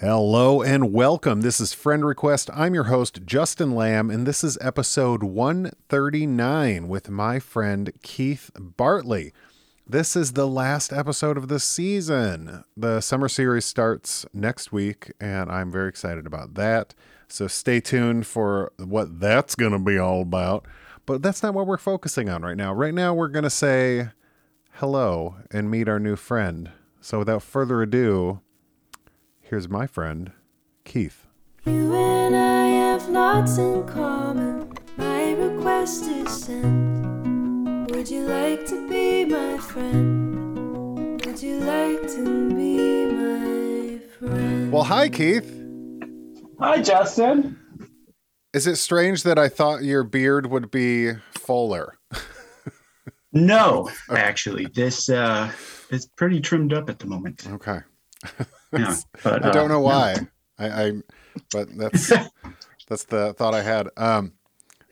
[0.00, 1.42] Hello and welcome.
[1.42, 2.48] This is Friend Request.
[2.54, 9.34] I'm your host, Justin Lamb, and this is episode 139 with my friend Keith Bartley.
[9.86, 12.64] This is the last episode of the season.
[12.74, 16.94] The summer series starts next week, and I'm very excited about that.
[17.28, 20.64] So stay tuned for what that's going to be all about.
[21.04, 22.72] But that's not what we're focusing on right now.
[22.72, 24.08] Right now, we're going to say
[24.76, 26.70] hello and meet our new friend.
[27.02, 28.40] So without further ado,
[29.50, 30.30] here's my friend,
[30.84, 31.26] Keith.
[31.66, 34.72] You and I have lots in common.
[34.96, 37.90] My request is sent.
[37.90, 41.20] Would you like to be my friend?
[41.26, 44.72] Would you like to be my friend?
[44.72, 45.52] Well, hi, Keith.
[46.60, 47.58] Hi, Justin.
[48.52, 51.98] Is it strange that I thought your beard would be fuller?
[53.32, 55.52] No, actually, this uh,
[55.90, 57.46] is pretty trimmed up at the moment.
[57.46, 57.78] Okay.
[58.72, 59.80] Yeah, but, I don't uh, know no.
[59.80, 60.16] why.
[60.58, 60.92] I, I
[61.52, 62.08] but that's
[62.88, 63.88] that's the thought I had.
[63.96, 64.32] Um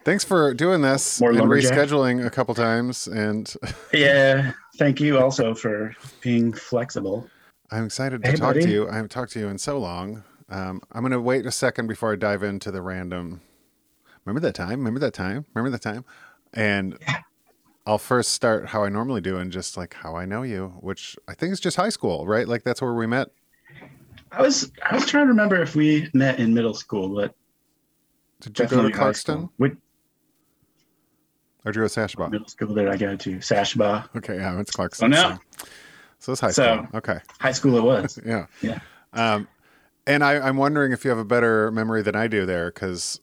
[0.05, 3.53] thanks for doing this More and rescheduling a couple times and
[3.93, 7.29] Yeah, thank you also for being flexible.
[7.71, 8.89] I'm excited to Hey, talk to you.
[8.89, 10.25] I haven't talked to you in so long.
[10.49, 13.43] Um, I'm going to wait a second before I dive into the random.
[14.25, 14.79] Remember that time?
[14.79, 15.45] Remember that time?
[15.55, 16.05] Remember that time?
[16.55, 16.99] And
[17.87, 21.17] I'll first start how I normally do and just like how I know you, which
[21.29, 22.49] I think is just high school, right?
[22.49, 23.29] Like that's where we met.
[24.33, 27.35] I was I was trying to remember if we met in middle school, but
[28.41, 29.49] Did you go to Clarkston.
[29.57, 29.73] What
[31.65, 32.31] or did you go to Sashabaw?
[32.31, 33.37] middle school did I go to?
[33.39, 34.09] Sashabaw.
[34.17, 35.05] Okay, yeah, it's Clarkston.
[35.05, 35.39] Oh, no.
[35.59, 35.67] So,
[36.19, 36.99] so it's high So- school.
[36.99, 38.19] Okay, High school it was.
[38.27, 38.47] yeah.
[38.63, 38.81] Yeah.
[39.13, 39.49] Um,
[40.07, 43.21] and I, I'm wondering if you have a better memory than I do there, because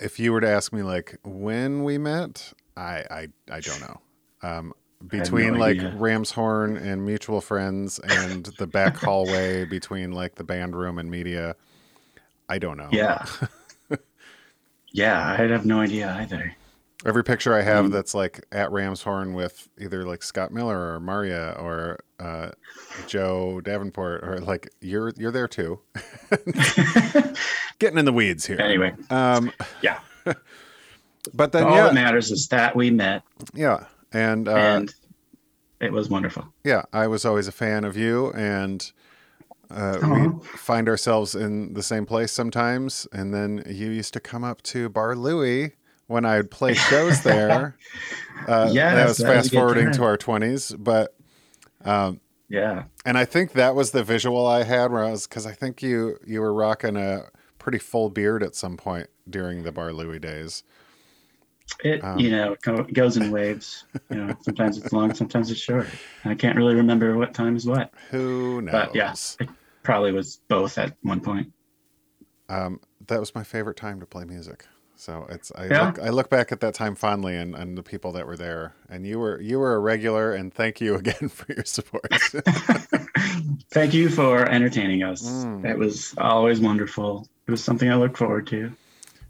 [0.00, 4.00] if you were to ask me like when we met, I I, I don't know.
[4.42, 4.72] Um,
[5.08, 5.94] between no like idea.
[5.98, 11.56] Ramshorn and mutual friends and the back hallway between like the band room and media,
[12.48, 12.88] I don't know.
[12.92, 13.24] Yeah.
[14.92, 16.54] yeah, I have no idea either.
[17.06, 17.64] Every picture I Mm.
[17.64, 22.50] have that's like at Ramshorn with either like Scott Miller or Maria or uh,
[23.06, 25.80] Joe Davenport or like you're you're there too.
[27.78, 28.58] Getting in the weeds here.
[28.60, 29.52] anyway, Um,
[29.82, 29.98] yeah.
[31.34, 33.84] but then All yeah, that matters is that we met yeah,
[34.14, 34.94] and, uh, and
[35.80, 36.46] it was wonderful.
[36.64, 38.90] yeah, I was always a fan of you, and
[39.70, 43.06] uh, we find ourselves in the same place sometimes.
[43.12, 45.72] And then you used to come up to Bar Louie
[46.06, 47.76] when I'd play shows there.
[48.48, 51.14] uh, Yes, that was that fast good forwarding to our twenties, but.
[51.84, 52.84] Um, Yeah.
[53.04, 55.82] and I think that was the visual I had where I was because I think
[55.82, 57.24] you you were rocking a
[57.58, 60.62] pretty full beard at some point during the Bar Louie days.
[61.82, 63.84] It Um, you know it goes in waves.
[64.10, 65.88] You know, sometimes it's long, sometimes it's short.
[66.24, 67.92] I can't really remember what time is what.
[68.10, 68.72] Who knows?
[68.72, 69.48] But yeah, it
[69.82, 71.52] probably was both at one point.
[72.48, 74.66] um, that was my favorite time to play music.
[74.96, 75.86] So it's I Yeah?
[75.86, 78.74] look I look back at that time fondly and, and the people that were there.
[78.88, 82.12] And you were you were a regular and thank you again for your support.
[83.72, 85.22] Thank you for entertaining us.
[85.22, 85.64] Mm.
[85.64, 87.28] It was always wonderful.
[87.46, 88.72] It was something I look forward to.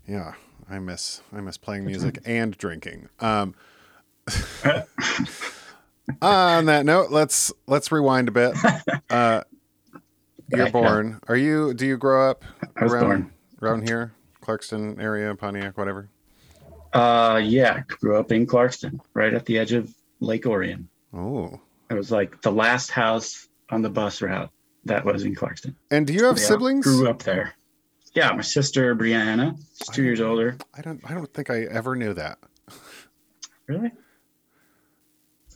[0.07, 0.35] yeah,
[0.71, 3.09] I miss I miss playing music and drinking.
[3.21, 3.55] Um,
[6.23, 8.55] on that note, let's let's rewind a bit.
[9.11, 9.43] Uh,
[10.49, 11.21] you're born.
[11.29, 11.73] Are you?
[11.73, 12.45] Do you grow up
[12.79, 13.33] around born.
[13.63, 16.09] around here, Clarkston area, Pontiac, whatever?
[16.93, 20.89] Uh, yeah, grew up in Clarkston, right at the edge of Lake Orion.
[21.13, 21.61] Oh,
[21.91, 24.51] It was like the last house on the bus route
[24.85, 25.75] that was in Clarkston.
[25.93, 26.85] and do you have Yeah, siblings?
[26.85, 27.55] Grew up there.
[28.15, 30.57] Yeah, my sister Brianna, she's two years older.
[30.73, 31.01] I don't.
[31.09, 32.39] I don't think I ever knew that.
[33.67, 33.91] Really?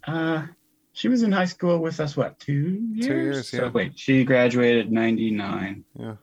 [0.07, 0.47] Uh,
[0.93, 2.17] she was in high school with us.
[2.17, 2.53] What two
[2.93, 3.07] years?
[3.07, 3.61] Two years, yeah.
[3.61, 5.85] So wait, she graduated '99.
[5.99, 6.15] Yeah.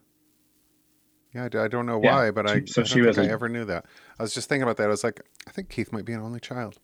[1.34, 3.26] Yeah, I don't know Yeah, why, but I, so I don't she think was I
[3.26, 3.84] ever knew that.
[4.18, 4.84] I was just thinking about that.
[4.84, 6.78] I was like, I think Keith might be an only child.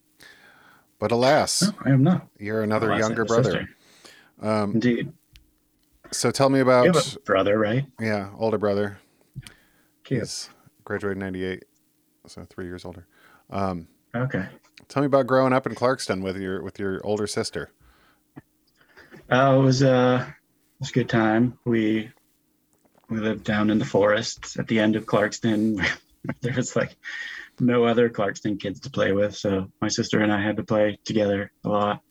[0.98, 2.28] But alas, No, I am not.
[2.38, 3.66] you're another I younger brother.
[4.42, 5.10] Um, Indeed.
[6.10, 7.86] so tell me You about, have a brother, right?
[7.98, 8.98] yeah, older brother.
[10.06, 10.50] He's
[10.84, 11.64] graduated in 98,
[12.26, 13.06] so three years older.
[13.50, 14.46] Um, Okay.
[14.88, 17.70] tell me about growing up in Clarkston with your with your older sister.
[19.30, 20.34] Uh, it was uh, it
[20.80, 21.58] was a good time.
[21.64, 22.10] We
[23.08, 25.82] we lived down in the forest at the end of Clarkston.
[26.42, 26.96] there was like
[27.58, 30.98] no other Clarkston kids to play with, so my sister and I had to play
[31.04, 32.02] together a lot,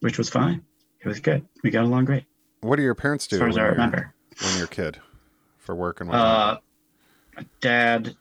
[0.00, 0.62] which was fine.
[1.00, 1.46] It was good.
[1.62, 2.24] We got along great,
[2.60, 4.14] What do your parents do as far as when, I you're, remember.
[4.42, 4.98] when you're a kid
[5.58, 6.26] for work and whatnot?
[6.56, 6.60] Uh,
[7.60, 8.14] dad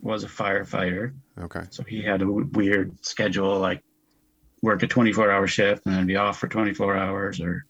[0.00, 1.62] was a firefighter, okay.
[1.70, 3.82] so he had a w- weird schedule, like
[4.62, 7.66] work a 24 hour shift and then be off for 24 hours or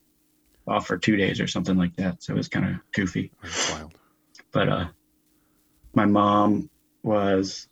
[0.66, 2.22] off for two days or something like that.
[2.22, 3.32] So it was kind of goofy.
[3.42, 3.94] That's wild.
[4.52, 4.88] But uh,
[5.94, 6.70] my mom
[7.02, 7.68] was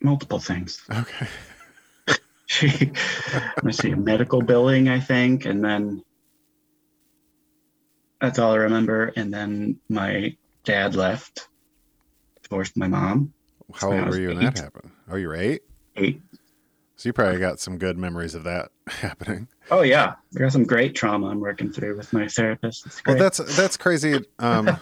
[0.00, 0.82] multiple things.
[0.90, 1.26] Okay.
[2.46, 2.92] She,
[3.64, 6.04] let's see, medical billing, I think, and then
[8.20, 9.12] that's all I remember.
[9.16, 11.48] And then my dad left,
[12.42, 13.32] divorced my mom.
[13.74, 14.62] How old were you when that eight.
[14.62, 14.90] happened?
[15.08, 15.62] Oh, you were eight?
[15.96, 16.20] Eight.
[16.96, 19.48] So you probably got some good memories of that happening.
[19.70, 22.86] Oh yeah, I got some great trauma I'm working through with my therapist.
[23.06, 24.20] Well, that's that's crazy.
[24.38, 24.76] Um,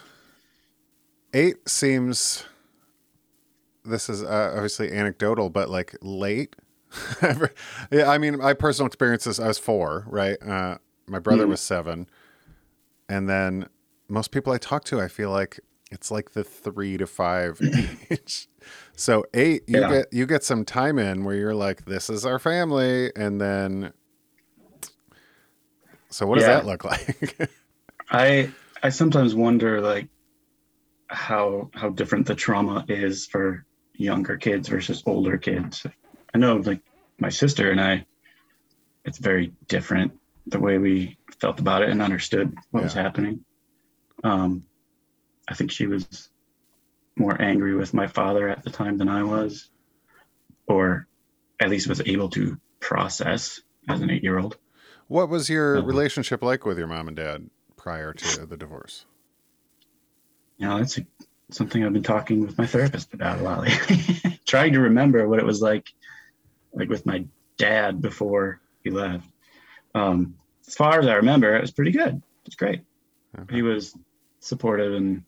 [1.32, 2.44] eight seems.
[3.84, 6.54] This is uh, obviously anecdotal, but like late.
[7.22, 9.40] yeah, I mean, my personal experiences.
[9.40, 10.36] I was four, right?
[10.42, 11.50] Uh, my brother Mhm.
[11.50, 12.06] was seven,
[13.08, 13.68] and then
[14.08, 15.58] most people I talk to, I feel like
[15.92, 17.60] it's like the three to five
[18.10, 18.48] age.
[18.96, 19.88] So eight, you Yeah.
[19.88, 23.92] get you get some time in where you're like, this is our family, and then.
[26.10, 26.56] So what does Yeah.
[26.58, 27.50] that look like?
[28.10, 28.52] I
[28.82, 30.08] I sometimes wonder like
[31.08, 35.86] how how different the trauma is for younger kids versus older kids.
[36.34, 36.82] I know like
[37.18, 38.06] my sister and I
[39.04, 40.12] it's very different
[40.46, 43.44] the way we felt about it and understood what was happening.
[44.24, 44.64] Um
[45.48, 46.28] I think she was
[47.16, 49.68] more angry with my father at the time than I was
[50.66, 51.06] or
[51.60, 54.56] at least was able to process as an 8-year-old.
[55.08, 55.86] What was your Uh-huh.
[55.86, 59.04] relationship like with your mom and dad prior to the divorce?
[60.58, 61.06] you know, that's a,
[61.50, 64.38] something I've been talking with my therapist about a lot lately.
[64.46, 65.88] Trying to remember what it was like,
[66.72, 67.24] like with my
[67.58, 69.28] dad before he left.
[69.94, 70.36] Um,
[70.68, 72.14] as far as I remember, it was pretty good.
[72.14, 72.82] It was great.
[73.38, 73.56] Okay.
[73.56, 73.96] He was
[74.40, 75.24] supportive and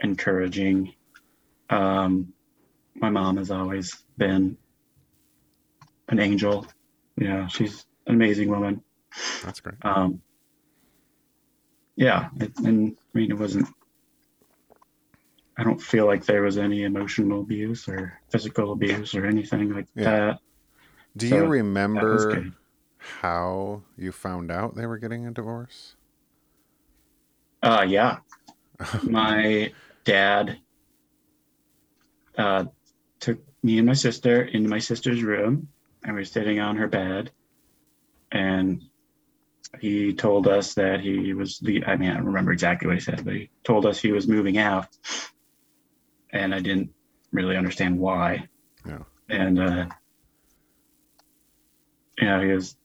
[0.00, 0.94] encouraging.
[1.70, 2.32] Um,
[2.94, 4.56] my mom has always been
[6.08, 6.66] an angel.
[7.16, 8.82] Yeah, she's an amazing woman.
[9.44, 9.76] That's great.
[9.82, 10.22] Um,
[11.96, 13.68] yeah, it, and I mean, it wasn't.
[15.58, 19.86] I don't feel like there was any emotional abuse or physical abuse or anything like
[19.94, 20.04] Yeah.
[20.04, 20.38] that.
[21.16, 22.52] Do so you remember
[22.98, 25.96] how you found out they were getting a divorce?
[27.62, 28.18] Uh, yeah,
[29.02, 29.72] my
[30.06, 30.58] dad
[32.38, 32.64] uh,
[33.20, 35.68] took me and my sister into my sister's room,
[36.02, 37.30] and we were sitting on her bed,
[38.32, 38.82] and
[39.80, 41.84] he told us that he was the.
[41.84, 44.28] I mean, I don't remember exactly what he said, but he told us he was
[44.28, 44.88] moving out,
[46.32, 46.90] and I didn't
[47.32, 48.48] really understand why.
[48.86, 49.00] Yeah.
[49.28, 49.86] And uh,
[52.18, 52.76] you know, he was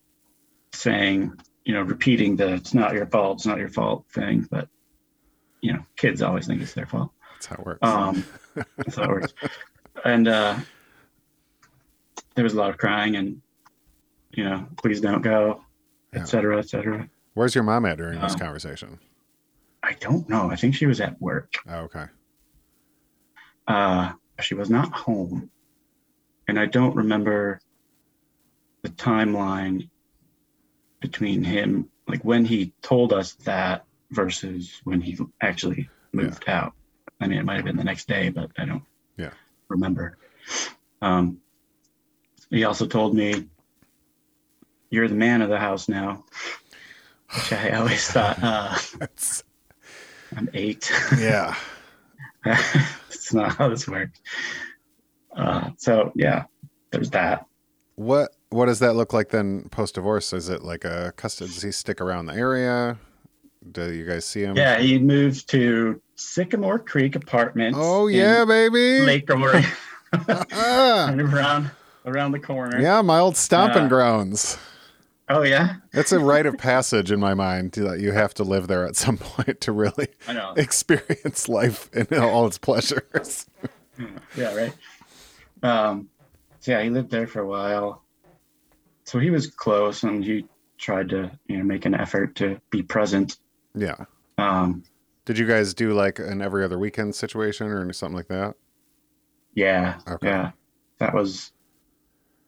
[0.74, 1.34] saying,
[1.64, 4.68] you know, repeating the "it's not your fault, it's not your fault" thing, but
[5.62, 7.12] you know, kids always think it's their fault.
[7.34, 7.80] That's how it works.
[7.82, 8.26] Um,
[8.78, 9.34] that's how it works.
[10.06, 10.58] And uh,
[12.36, 13.42] there was a lot of crying and,
[14.32, 15.64] you know, please don't go,
[16.14, 16.22] Yeah.
[16.22, 17.10] et cetera, et cetera.
[17.34, 19.00] Where's your mom at during this um, conversation?
[19.84, 20.50] I don't know.
[20.52, 21.54] I think she was at work.
[21.68, 22.06] Oh, okay.
[23.68, 25.50] Uh, she was not home.
[26.48, 27.60] And I don't remember
[28.82, 29.90] the timeline
[31.00, 36.74] between him, like when he told us that versus when he actually moved out.
[37.20, 38.84] I mean, it might have been the next day, but I don't
[39.18, 39.32] Yeah.
[39.70, 40.18] remember.
[41.02, 41.40] Um,
[42.50, 43.48] he also told me,
[44.90, 46.26] You're the man of the house now,
[47.34, 49.44] which I always thought, uh, That's,
[50.36, 50.92] I'm eight.
[51.18, 51.56] yeah.
[52.46, 54.20] it's not how this works.
[55.36, 56.44] Uh, so yeah,
[56.92, 57.46] there's that.
[57.96, 60.34] What What does that look like then post divorce?
[60.34, 61.52] Is it like a custody?
[61.54, 62.98] Does he stick around the area?
[63.70, 64.56] Do you guys see him?
[64.58, 67.78] Yeah, he moved to Sycamore Creek Apartments.
[67.80, 69.02] Oh yeah, baby.
[69.02, 69.42] Lake of
[70.14, 71.72] around
[72.06, 72.82] around the corner.
[72.82, 74.58] yeah, my old stomping Uh, grounds.
[75.30, 78.68] Oh yeah, It's a rite of passage in my mind that you have to live
[78.68, 80.08] there at some point to really
[80.58, 83.46] experience life in all its pleasures.
[84.36, 84.74] yeah, right.
[85.64, 86.10] Um,
[86.60, 88.04] so yeah, he lived there for a while.
[89.06, 90.46] So he was close, and he
[90.78, 93.38] tried to you know make an effort to be present.
[93.74, 93.96] Yeah.
[94.38, 94.84] Um,
[95.26, 98.56] Did you guys do like an every other weekend situation or something like that?
[99.54, 100.28] yeah, Okay.
[100.28, 100.52] yeah,
[101.00, 101.52] that was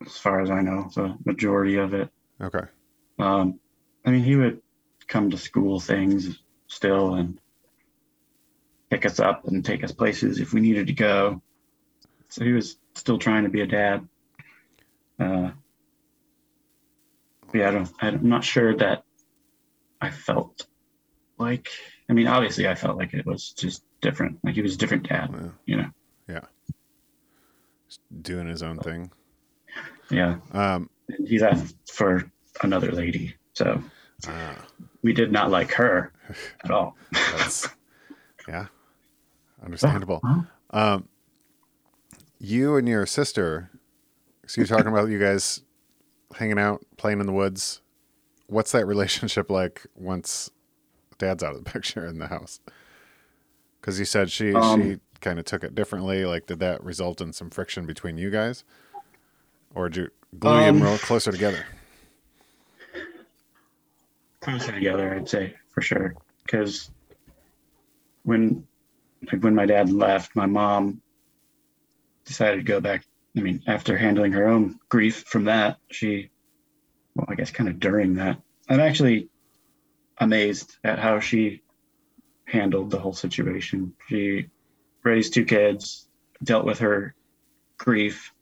[0.05, 2.09] as far as I know the majority of it.
[2.41, 2.63] Okay.
[3.19, 3.59] Um,
[4.05, 4.61] I mean, he would
[5.07, 7.39] come to school things still and
[8.89, 11.41] pick us up and take us places if we needed to go.
[12.29, 14.07] So he was still trying to be a dad.
[15.19, 15.51] Uh,
[17.53, 19.03] yeah, I don't, I'm not sure that
[20.01, 20.65] I felt
[21.43, 21.69] like,
[22.09, 24.39] I mean, obviously I felt like it was just different.
[24.43, 25.49] Like he was a different dad, Yeah.
[25.65, 25.89] you know?
[27.87, 29.11] Just doing his own thing.
[30.09, 30.37] Yeah.
[30.51, 30.89] Um,
[31.27, 32.23] he left for
[32.63, 33.35] another lady.
[33.53, 33.83] So
[34.27, 34.55] Ah,
[35.03, 36.11] we did not like her
[36.63, 36.95] at all.
[37.11, 37.67] that's
[38.47, 38.67] yeah,
[39.63, 40.21] understandable.
[40.23, 41.07] Well, Um,
[42.39, 43.69] you and your sister.
[44.47, 45.61] So you're talking about you guys
[46.35, 47.81] hanging out, playing in the woods.
[48.47, 50.49] What's that relationship like once
[51.17, 52.59] Dad's out of the picture in the house?
[53.79, 56.25] Because you said she Um, she kind of took it differently.
[56.25, 58.63] Like, did that result in some friction between you guys,
[59.75, 61.65] or did you glue Um, real closer together?
[64.41, 66.15] closer together, I'd say for sure.
[66.43, 66.91] Because
[68.23, 68.65] when,
[69.31, 71.01] like when my dad left, my mom
[72.25, 73.05] decided to go back.
[73.37, 76.29] I mean, after handling her own grief from that, she,
[77.15, 78.39] well, I guess kind of during that,
[78.69, 79.29] I'm actually
[80.17, 81.61] amazed at how she
[82.45, 83.93] handled the whole situation.
[84.07, 84.49] She
[85.03, 86.07] raised two kids,
[86.43, 87.15] dealt with her
[87.77, 88.33] grief,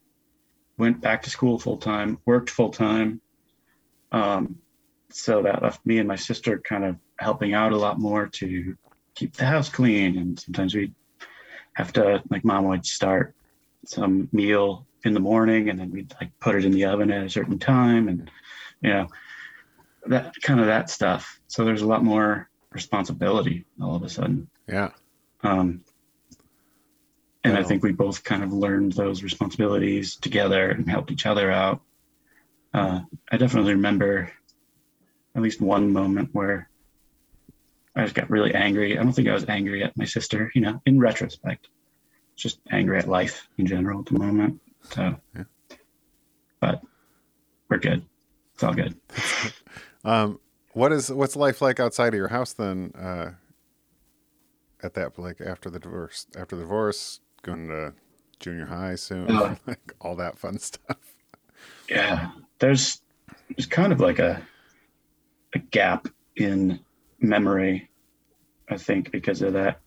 [0.78, 3.22] went back to school full time, worked full time.
[4.12, 4.58] Um,
[5.10, 8.76] so that left me and my sister kind of helping out a lot more to
[9.16, 10.94] keep the house clean and sometimes we'd
[11.74, 13.36] have to like mom would start
[13.86, 17.26] some meal in the morning and then we'd like put it in the oven at
[17.26, 18.32] a certain time and
[18.82, 19.08] you know
[20.08, 24.48] that kind of that stuff so there's a lot more responsibility all of a sudden
[24.68, 24.92] Yeah,
[25.44, 25.84] um,
[27.44, 31.50] and I think we both kind of learned those responsibilities together and helped each other
[31.52, 31.82] out.
[32.74, 34.32] Uh, I definitely remember
[35.36, 36.70] at least one moment where
[37.96, 38.98] I just got really angry.
[38.98, 41.68] I don't think I was angry at my sister, you know, in retrospect,
[42.36, 44.62] just angry at life in general at the moment.
[44.84, 45.44] So, Yeah.
[46.60, 46.82] but
[47.70, 48.06] we're good.
[48.54, 48.96] It's all good.
[50.04, 50.40] Um,
[50.74, 52.92] what is what's life like outside of your house then?
[52.96, 53.32] Uh,
[54.84, 57.94] at that like after the divorce, after the divorce, going to
[58.40, 59.28] junior high soon,
[59.68, 60.98] like all that fun stuff.
[61.90, 63.02] yeah there's
[63.50, 64.42] there's kind of like a
[65.54, 66.80] a gap in
[67.20, 67.90] memory
[68.70, 69.80] i think because of that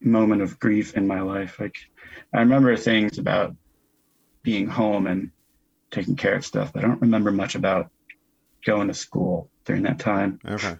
[0.00, 1.76] moment of grief in my life like
[2.34, 3.54] i remember things about
[4.42, 5.30] being home and
[5.90, 7.90] taking care of stuff but i don't remember much about
[8.68, 10.76] going to school during that time Okay.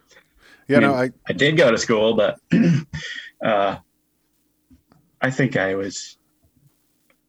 [0.68, 2.38] Yeah, no, I I did go to school, but
[3.42, 3.78] uh,
[5.21, 6.18] I think I was.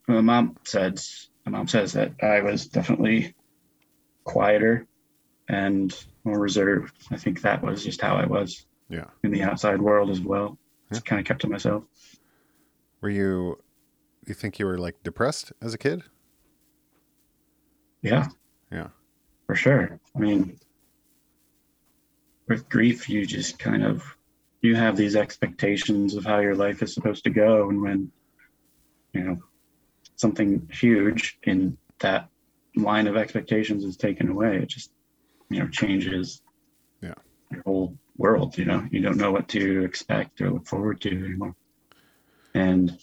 [0.08, 3.34] My mom says my mom says that I was definitely
[4.26, 4.88] quieter
[5.48, 6.94] and more reserved.
[7.12, 9.06] I think that was just how I was yeah.
[9.24, 10.58] in the outside world as well.
[10.92, 10.96] Yeah.
[10.96, 11.84] Just kind of kept to myself.
[13.00, 13.58] Were you?
[14.28, 16.04] You think you were like depressed as a kid?
[18.02, 18.28] Yeah,
[18.70, 18.90] Yeah.
[19.50, 20.00] For sure.
[20.16, 20.60] I mean,
[22.48, 24.04] with grief, you just kind of
[24.62, 28.12] you have these expectations of how your life is supposed to go, and when
[29.12, 29.38] you know
[30.18, 32.30] something huge in that
[32.76, 34.92] line of expectations is taken away, it just
[35.50, 36.44] you know changes
[37.02, 37.16] Yeah.
[37.52, 38.56] your whole world.
[38.56, 41.56] You know, you don't know what to expect or look forward to anymore,
[42.54, 42.96] and.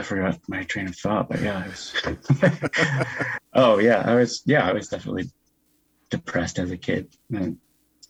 [0.00, 1.94] I forgot my train of thought, but yeah, I was.
[3.52, 4.42] oh yeah, I was.
[4.46, 5.30] Yeah, I was definitely
[6.08, 7.58] depressed as a kid and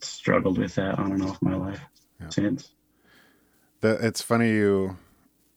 [0.01, 1.81] struggled with that on and off my life
[2.21, 2.29] Yeah.
[2.29, 2.71] since.
[3.81, 4.99] The, it's funny you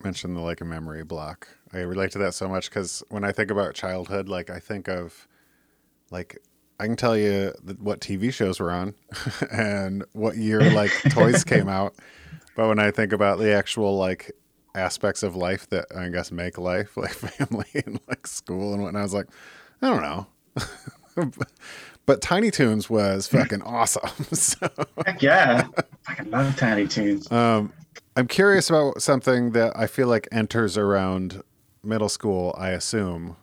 [0.04, 1.48] mentioned the like a memory block.
[1.72, 4.88] I relate to that so much because when I think about childhood, like I think
[4.88, 5.28] of
[6.10, 6.40] like
[6.80, 8.96] I can tell you what TV shows were on
[9.52, 11.94] and what year like toys came out,
[12.56, 14.32] but when I think about the actual like
[14.76, 19.00] aspects of life that I guess make life, like family and like school and whatnot,
[19.00, 19.28] I was like,
[19.82, 20.28] I don't know.
[22.06, 24.10] but Tiny Toons was fucking awesome.
[24.34, 24.68] so
[25.06, 25.68] Heck yeah,
[26.08, 27.32] I love Tiny Toons.
[27.32, 27.72] um,
[28.16, 31.42] I'm curious about something that I feel like enters around
[31.84, 33.36] middle school, I assume.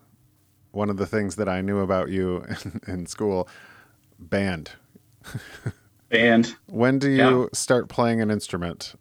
[0.72, 3.48] One of the things that I knew about you in, in school,
[4.20, 4.70] band.
[6.12, 8.94] And When do you start playing an instrument?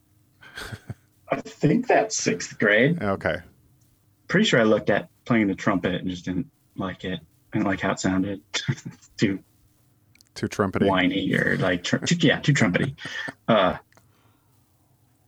[1.32, 3.02] I think that's sixth grade.
[3.02, 3.38] Okay.
[4.28, 7.20] Pretty sure I looked at playing the trumpet and just didn't like it.
[7.54, 8.42] I didn't like how it sounded.
[9.18, 9.40] too
[10.36, 10.88] Too trumpety.
[10.88, 12.96] whiny or like tr- too, yeah, too trumpety.
[13.48, 13.78] Uh,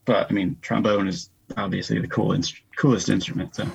[0.05, 3.55] but I mean, trombone is obviously the cool inst- coolest instrument.
[3.55, 3.67] So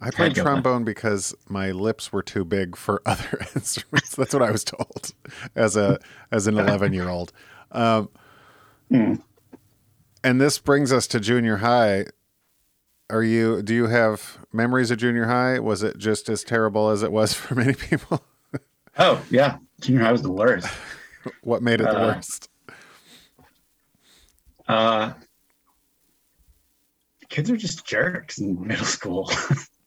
[0.00, 4.14] I played go with trombone because my lips were too big for other instruments.
[4.16, 5.12] That's what I was told
[5.54, 5.98] as a
[6.30, 7.32] as an 11 year old.
[7.72, 8.08] Um,
[8.90, 9.14] Hmm.
[10.26, 12.06] And this brings us to junior high.
[13.08, 13.62] Are you?
[13.62, 15.60] Do you have memories of junior high?
[15.60, 18.24] Was it just as terrible as it was for many people?
[18.98, 20.66] oh yeah, junior high was the worst.
[21.42, 22.50] what made it the Uh, worst?
[24.66, 25.12] Uh,
[27.28, 29.30] kids are just jerks in middle school.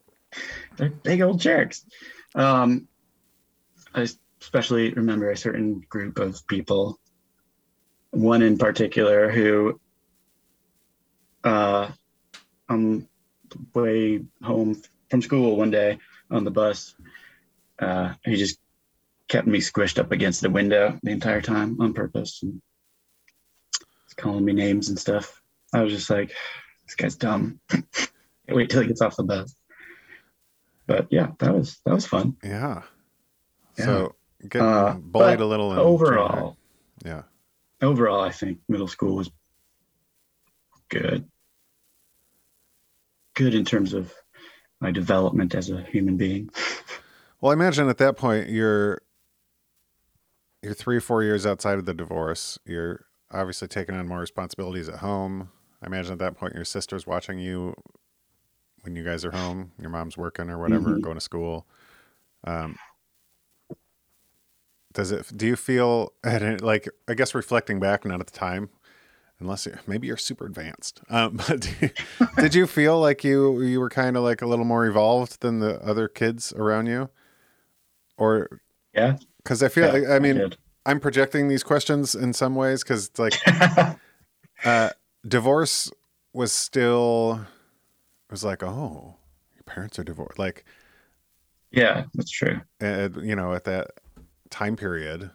[0.77, 1.83] They're big old jerks.
[2.33, 2.87] Um,
[3.93, 4.07] I
[4.39, 6.97] especially remember a certain group of people.
[8.11, 9.81] One in particular who,
[11.43, 11.89] uh,
[12.67, 13.07] on
[13.49, 15.97] the way home from school one day
[16.31, 16.95] on the bus,
[17.79, 18.59] uh, he just
[19.27, 22.61] kept me squished up against the window the entire time on purpose and
[24.17, 25.41] calling me names and stuff.
[25.73, 26.31] I was just like,
[26.85, 27.59] this guy's dumb.
[28.49, 29.55] Wait till he gets off the bus.
[30.87, 32.35] But yeah, that was that was fun.
[32.43, 32.81] Yeah.
[33.77, 33.85] Yeah.
[33.85, 34.15] So
[34.47, 35.71] getting Uh, bullied a little.
[35.71, 36.57] in Overall,
[37.05, 37.23] yeah.
[37.81, 39.29] overall, I think middle school was
[40.89, 41.25] good.
[43.35, 44.13] Good in terms of
[44.81, 46.49] my development as a human being.
[47.41, 49.01] Well, I imagine at that point you're
[50.61, 52.59] you're three or four years outside of the divorce.
[52.65, 55.49] You're obviously taking on more responsibilities at home.
[55.81, 57.75] I imagine at that point your sister's watching you
[58.81, 59.71] when you guys are home.
[59.79, 61.01] Your mom's working or whatever, Mhm.
[61.01, 61.65] going to school.
[62.43, 62.75] Um,
[64.91, 65.31] does it?
[65.33, 66.11] Do you feel
[66.61, 66.89] like?
[67.07, 68.69] I guess reflecting back, not at the time,
[69.39, 71.01] unless you, maybe you're super advanced.
[71.09, 71.73] Um, but
[72.37, 75.59] did you feel like you you were kind of like a little more evolved than
[75.59, 77.09] the other kids around you,
[78.17, 78.61] or
[78.93, 79.17] Yeah.
[79.37, 80.57] because I feel Yeah, like I mean did.
[80.85, 83.33] I'm projecting these questions in some ways because like
[84.63, 84.89] uh,
[85.27, 85.91] divorce
[86.33, 87.41] was still
[88.29, 89.15] it was like oh
[89.55, 90.65] your parents are divorced like
[91.71, 92.61] yeah, that's true.
[92.81, 93.91] uh, you know at that
[94.49, 95.31] time period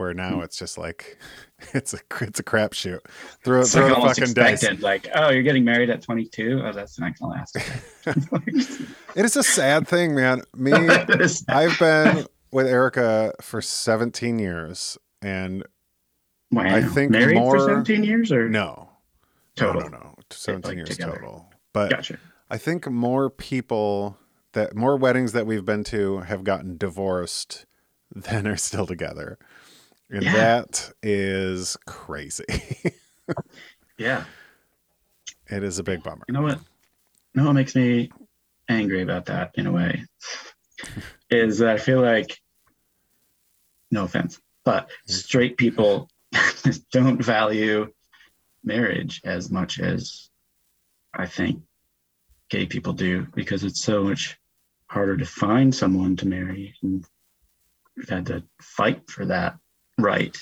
[0.00, 1.18] where now it's just like
[1.74, 3.00] it's a it's a crapshoot
[3.44, 4.82] throw It's throw like the fucking dice expected.
[4.82, 6.62] Like, oh, you're getting married at 22.
[6.64, 7.56] Oh, that's not gonna last.
[9.14, 15.64] it is a sad thing man me I've been with Erica for 17 years and
[16.50, 16.62] wow.
[16.64, 18.88] I think married more- for 17 years or no
[19.54, 19.82] total.
[19.82, 21.12] no no no 17 like years together.
[21.12, 22.18] total but Gotcha.
[22.50, 24.16] I think more people
[24.52, 27.66] that more weddings that we've been to have gotten divorced
[28.14, 29.38] than are still together.
[30.10, 30.32] And Yeah.
[30.32, 32.44] that is crazy.
[33.96, 34.24] Yeah.
[35.50, 36.24] it is a big bummer.
[36.26, 36.58] You know what?
[36.58, 38.10] You know what makes me
[38.68, 40.04] angry about that in a way
[41.30, 42.40] is that I feel like,
[43.90, 46.08] no offense, but straight people
[46.92, 47.92] don't value
[48.64, 50.30] marriage as much as
[51.12, 51.62] I think
[52.48, 54.38] gay people do because it's so much
[54.86, 57.04] harder to find someone to marry and
[57.96, 59.58] we've had to fight for that
[60.02, 60.36] right.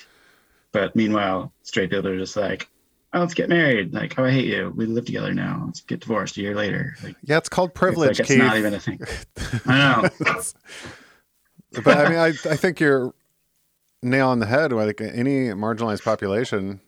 [0.73, 2.69] But meanwhile, straight people are just like,
[3.15, 3.93] oh, let's get married.
[3.95, 4.73] Like, oh, I hate you.
[4.77, 5.63] We live together now.
[5.67, 6.95] Let's get divorced a year later.
[7.03, 9.01] Like, Yeah, it's called it's privilege, like it's not even a thing.
[9.67, 10.41] I know.
[11.83, 13.15] But I mean, I, I think you're
[14.03, 14.73] nail on the head.
[14.73, 16.81] Like any marginalized population,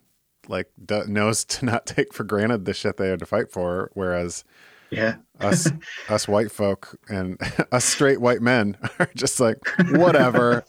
[0.48, 3.90] like d- knows to not take for granted the shit they had to fight for.
[3.94, 4.44] Whereas
[4.90, 5.16] Yeah.
[5.40, 5.70] us
[6.08, 7.38] us white folk and
[7.72, 9.58] us straight white men are just like
[9.92, 10.64] whatever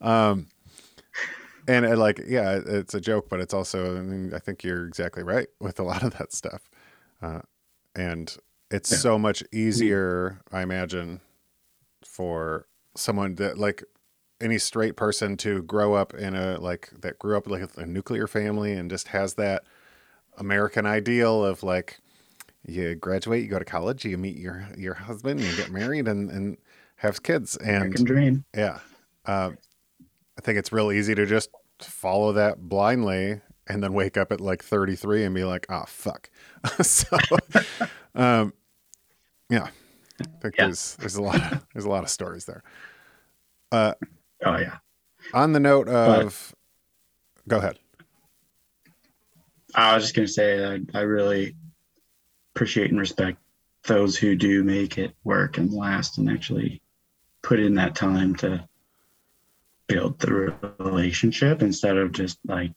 [0.00, 0.46] um
[1.70, 4.86] and it, like yeah it's a joke but it's also i mean i think you're
[4.86, 6.68] exactly right with a lot of that stuff
[7.22, 7.40] uh
[7.94, 8.36] and
[8.70, 8.96] it's Yeah.
[8.98, 11.20] so much easier i imagine
[12.04, 13.84] for someone that like
[14.40, 18.26] any straight person to grow up in a like that grew up like a nuclear
[18.26, 19.62] family and just has that
[20.38, 21.98] american ideal of like
[22.66, 26.30] you graduate, you go to college, you meet your your husband, you get married, and
[26.30, 26.58] and
[26.96, 27.56] have kids.
[27.56, 28.44] American And dream.
[28.54, 28.80] yeah,
[29.24, 29.52] uh,
[30.36, 31.48] I think it's real easy to just
[31.84, 36.30] follow that blindly, and then wake up at like 33 and be like, oh fuck.
[36.82, 37.16] so,
[38.14, 38.52] um,
[39.48, 39.68] yeah,
[40.20, 40.66] I think Yeah.
[40.66, 42.62] there's there's a lot of, there's a lot of stories there.
[43.72, 43.94] Uh,
[44.44, 44.78] Oh yeah.
[45.34, 46.54] on the note of,
[47.46, 47.78] go ahead.
[49.74, 51.54] I was just gonna say I, I really
[52.54, 53.38] appreciate and respect
[53.84, 56.82] those who do make it work and last and actually
[57.42, 58.66] put in that time to
[59.90, 62.72] build the relationship instead of just like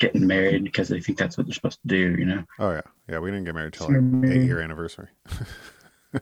[0.00, 2.44] getting married because they think that's what they're supposed to do, you know.
[2.58, 3.18] Oh yeah, yeah.
[3.20, 4.40] We didn't get married till maybe.
[4.40, 5.08] eight year anniversary.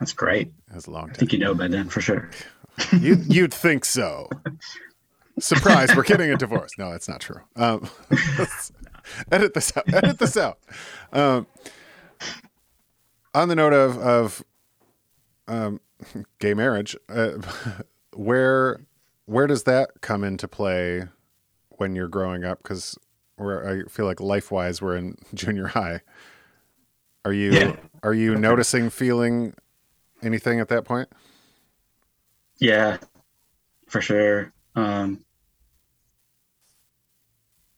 [0.00, 0.52] That's great.
[0.66, 2.28] That was a long I think you know by then for sure.
[2.92, 4.28] You, you'd think so.
[5.38, 6.72] Surprise, we're getting a divorce.
[6.76, 7.40] No, that's not true.
[7.56, 7.88] Um,
[9.32, 9.92] edit this out.
[9.92, 10.58] Edit this out.
[11.12, 11.46] Um,
[13.34, 14.44] on the note of, of
[15.48, 15.80] um,
[16.38, 17.38] gay marriage, uh,
[18.12, 18.80] where
[19.26, 21.04] where does that come into play
[21.70, 22.62] when you're growing up?
[22.62, 22.98] Because
[23.36, 26.00] where I feel like life wise, we're in junior high.
[27.24, 27.76] Are you Yeah.
[28.02, 29.54] are you noticing, feeling
[30.22, 31.08] anything at that point?
[32.60, 32.98] Yeah,
[33.88, 34.52] for sure.
[34.76, 35.24] Um,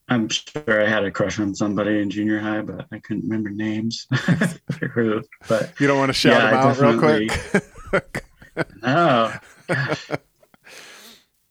[0.08, 3.50] I'm sure I had a crush on somebody in junior high, but I couldn't remember
[3.50, 4.06] names.
[5.48, 8.24] but You don't want to shout Yeah, them I out real quick.
[8.82, 9.32] no,
[9.68, 10.10] gosh.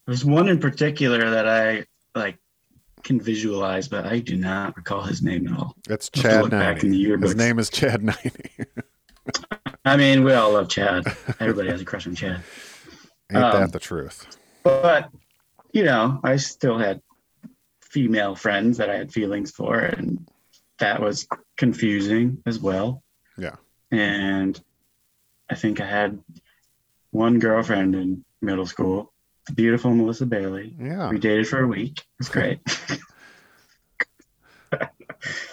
[0.06, 1.86] There's one in particular that I
[2.18, 2.38] like
[3.04, 5.76] can visualize, but I do not recall his name at all.
[5.90, 8.52] It's I'll have to Chad back in the His name is Chad Ninety.
[9.86, 11.06] I mean, we all love Chad.
[11.40, 12.42] Everybody has a crush on Chad.
[13.32, 14.38] Ain't Um, that the truth?
[14.64, 15.10] But
[15.74, 17.02] you know, I still had
[17.82, 20.28] female friends that I had feelings for, and
[20.80, 23.04] that was confusing as well.
[23.38, 23.56] Yeah.
[23.92, 24.60] And
[25.50, 26.20] I think I had
[27.12, 29.14] one girlfriend in middle school,
[29.54, 30.74] beautiful Melissa Bailey.
[30.80, 31.10] Yeah.
[31.10, 32.00] We dated for a week.
[32.00, 32.60] It was great.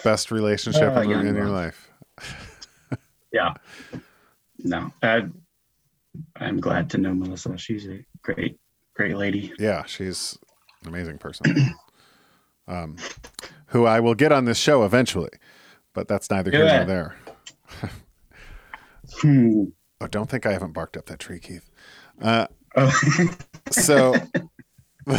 [0.03, 1.89] Best relationship Oh, in, in your life.
[3.31, 3.53] yeah.
[4.59, 5.25] No, I,
[6.35, 7.57] I'm glad to know Melissa.
[7.57, 8.59] She's a great,
[8.95, 9.53] great lady.
[9.57, 10.37] Yeah, she's
[10.83, 11.73] an amazing person.
[12.67, 12.97] um,
[13.67, 15.31] who I will get on this show eventually,
[15.93, 17.15] but that's neither here nor there.
[19.19, 19.63] Hmm.
[20.01, 21.69] Oh, don't think I haven't barked up that tree, Keith.
[22.21, 22.91] Uh, Oh.
[23.71, 24.15] so,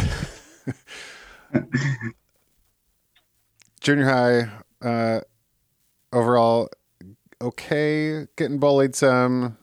[3.81, 4.49] junior high,
[4.87, 5.21] uh,
[6.13, 6.69] overall,
[7.41, 9.57] okay, getting bullied some,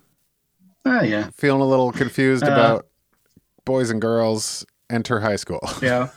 [0.85, 1.31] oh yeah.
[1.35, 2.87] feeling a little confused Uh, about
[3.65, 5.61] boys and girls enter high school.
[5.83, 6.09] Yeah.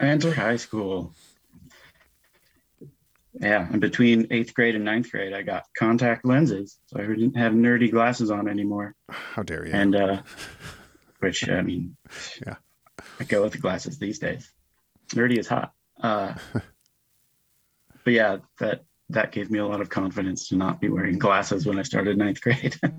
[0.00, 1.14] Enter high school.
[3.34, 7.36] Yeah, and between eighth grade and ninth grade, I got contact lenses, so I didn't
[7.36, 8.96] have nerdy glasses on anymore.
[9.08, 9.72] How dare you?
[9.72, 10.22] And uh,
[11.20, 11.96] which I mean,
[12.46, 12.56] Yeah.
[13.18, 14.52] I go with the glasses these days.
[15.08, 15.72] Nerdy is hot.
[16.02, 16.34] Uh,
[18.04, 21.66] but yeah, that that gave me a lot of confidence to not be wearing glasses
[21.66, 22.76] when I started ninth grade.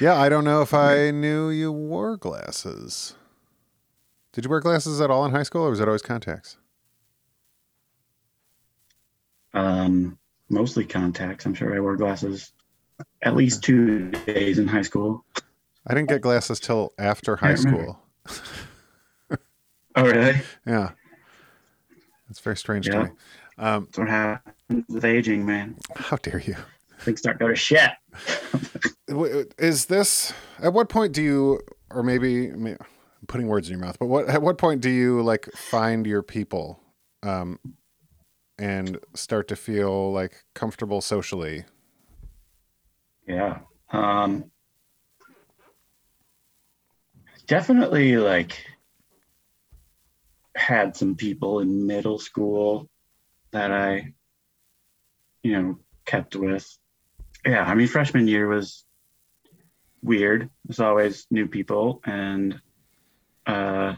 [0.00, 3.14] Yeah, I don't know if I knew you wore glasses.
[4.32, 6.56] Did you wear glasses at all in high school, or was it always contacts?
[9.54, 11.44] um, mostly contacts.
[11.44, 12.52] I'm sure I wore glasses
[13.22, 15.24] at least two days in high school.
[15.86, 17.98] I didn't get glasses till after high school.
[19.94, 20.40] Oh, really?
[20.66, 20.92] Yeah,
[22.30, 23.10] it's very strange to me.
[23.58, 25.76] Um, That's what happens with aging, man.
[25.96, 26.56] how dare you?
[27.00, 27.90] Things start going to shit.
[29.58, 33.72] Is this at what point do you, or maybe I mean, I'm putting words in
[33.76, 36.80] your mouth, but what at what point do you like find your people,
[37.22, 37.58] um,
[38.58, 41.64] and start to feel like comfortable socially?
[43.26, 43.58] Yeah.
[43.90, 44.50] Um,
[47.46, 48.64] definitely like
[50.54, 52.88] had some people in middle school
[53.52, 54.14] that I,
[55.42, 56.66] you know, kept with.
[57.44, 57.64] Yeah.
[57.64, 58.84] I mean, freshman year was
[60.02, 60.50] weird.
[60.64, 62.60] There's always new people and,
[63.46, 63.94] uh,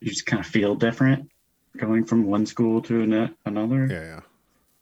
[0.00, 1.30] you just kind of feel different
[1.76, 3.86] going from one school to an- another.
[3.90, 4.20] Yeah, yeah.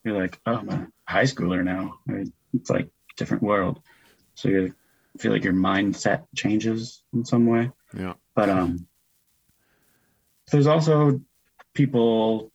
[0.04, 1.98] you're like, oh, I'm a high schooler now.
[2.08, 3.80] I mean, it's like a different world.
[4.34, 4.74] So you
[5.18, 7.70] feel like your mindset changes in some way.
[7.96, 8.14] Yeah.
[8.34, 8.86] But um,
[10.50, 11.20] there's also
[11.74, 12.52] people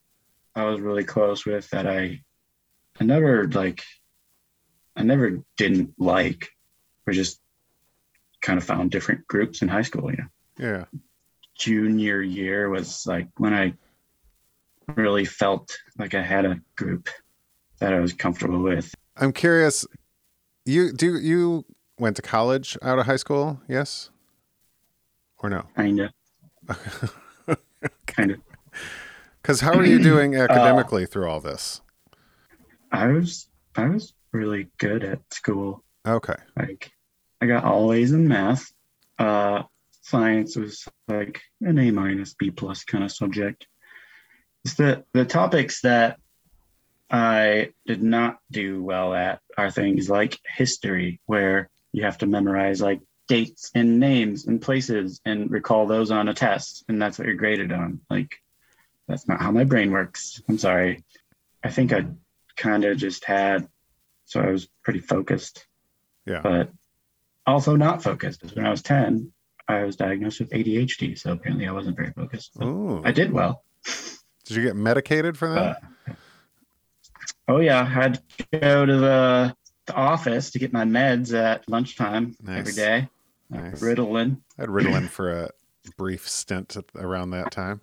[0.56, 2.22] I was really close with that I,
[3.00, 3.84] I never like,
[4.96, 6.50] I never didn't like.
[7.06, 7.40] We just
[8.42, 10.10] kind of found different groups in high school.
[10.12, 10.28] You know,
[10.70, 10.86] Yeah.
[11.58, 13.74] junior year was like when I
[14.96, 17.10] really felt like I had a group
[17.80, 18.94] that I was comfortable with.
[19.18, 19.86] I'm curious.
[20.66, 21.66] You do you
[21.98, 23.62] went to college out of high school?
[23.68, 24.10] Yes,
[25.40, 25.64] or no?
[25.76, 27.58] Kind of,
[28.08, 28.40] kind of.
[29.42, 31.82] Because how are you doing academically through all this?
[32.92, 35.84] I was, I was really good at school.
[36.08, 36.36] Okay.
[36.58, 36.92] Like,
[37.42, 38.72] I got all A's in math.
[39.20, 39.64] Uh,
[40.02, 43.68] science was like an A minus, B plus kind of subject.
[44.64, 46.18] It's the the topics that
[47.10, 52.82] I did not do well at are things like history, where you have to memorize
[52.82, 57.26] like dates and names and places and recall those on a test, and that's what
[57.28, 58.02] you're graded on.
[58.10, 58.36] Like,
[59.08, 60.42] that's not how my brain works.
[60.50, 61.04] I'm sorry.
[61.64, 62.06] I think I
[62.58, 63.68] kind of just had,
[64.26, 65.66] so I was pretty focused
[66.26, 66.42] Yeah.
[66.42, 66.70] but
[67.48, 68.44] also not focused.
[68.56, 69.32] When I was 10,
[69.68, 72.52] I was diagnosed with ADHD, so apparently I wasn't very focused.
[72.62, 73.64] I did well.
[74.46, 75.82] Did you get medicated for that?
[76.10, 76.14] Uh,
[77.48, 81.68] oh yeah, I had to go to the, the office to get my meds at
[81.70, 82.60] lunchtime Nice.
[82.60, 83.10] every day.
[83.50, 83.82] Nice.
[83.82, 84.38] Ritalin.
[84.58, 85.50] I had Ritalin for a
[85.98, 87.82] brief stint around that time.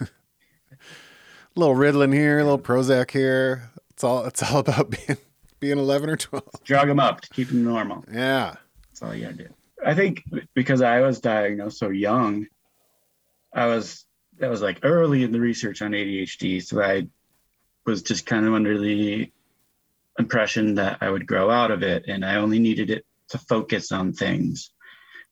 [0.00, 0.06] a
[1.54, 3.70] little Ritalin here, a little Prozac here.
[3.90, 4.24] It's all.
[4.24, 5.18] It's all about being
[5.60, 6.48] being eleven or twelve.
[6.64, 8.04] Drug them up to keep them normal.
[8.12, 8.54] Yeah.
[8.90, 9.48] That's all you gotta do.
[9.84, 12.46] I think because I was diagnosed so young,
[13.52, 14.04] I was
[14.38, 17.06] that was like early in the research on ADHD, so I
[17.84, 19.30] was just kind of under the
[20.18, 23.92] impression that I would grow out of it, and I only needed it to focus
[23.92, 24.70] on things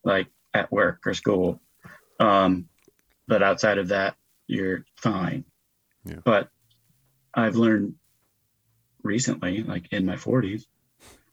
[0.05, 1.61] like at work or school.
[2.18, 2.68] Um,
[3.29, 4.16] but outside of that,
[4.47, 5.45] you're fine.
[6.05, 6.16] Yeah.
[6.25, 6.49] But
[7.35, 7.95] I've learned
[9.03, 10.64] recently, like in my 40s,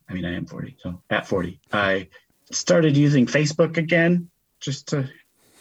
[0.08, 2.10] I mean, I am 40, so at 40, I
[2.52, 5.10] started using Facebook again just to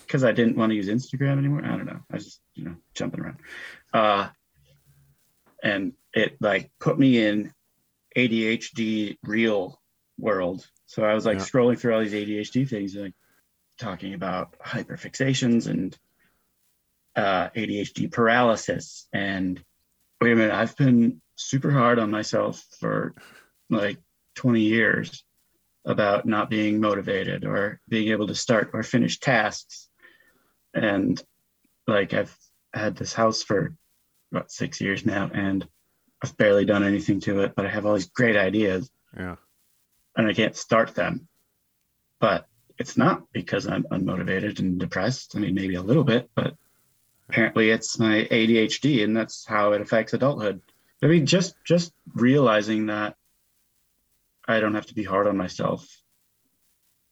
[0.06, 1.62] because I didn't want to use Instagram anymore.
[1.62, 2.00] I don't know.
[2.10, 3.36] I was just, you know, jumping around.
[3.92, 4.28] Uh,
[5.62, 7.52] and it like put me in
[8.16, 9.80] ADHD real
[10.18, 10.66] world.
[10.86, 11.44] So I was like Yeah.
[11.44, 13.14] scrolling through all these ADHD things, like
[13.78, 15.96] talking about hyperfixations and
[17.16, 19.06] uh, ADHD paralysis.
[19.12, 19.62] And
[20.20, 23.14] wait a minute, I've been super hard on myself for
[23.70, 23.98] like
[24.36, 25.24] 20 years
[25.84, 29.88] about not being motivated or being able to start or finish tasks.
[30.74, 31.22] And
[31.86, 32.36] like I've
[32.74, 33.74] had this house for
[34.32, 35.66] about six years now, and
[36.22, 39.36] I've barely done anything to it, but I have all these great ideas Yeah.
[40.16, 41.28] and I can't start them.
[42.20, 42.46] But
[42.78, 45.36] it's not because I'm unmotivated and depressed.
[45.36, 46.56] I mean, maybe a little bit, but
[47.28, 50.60] apparently it's my ADHD, and that's how it affects adulthood.
[51.02, 53.16] I mean, just just realizing that
[54.46, 55.86] I don't have to be hard on myself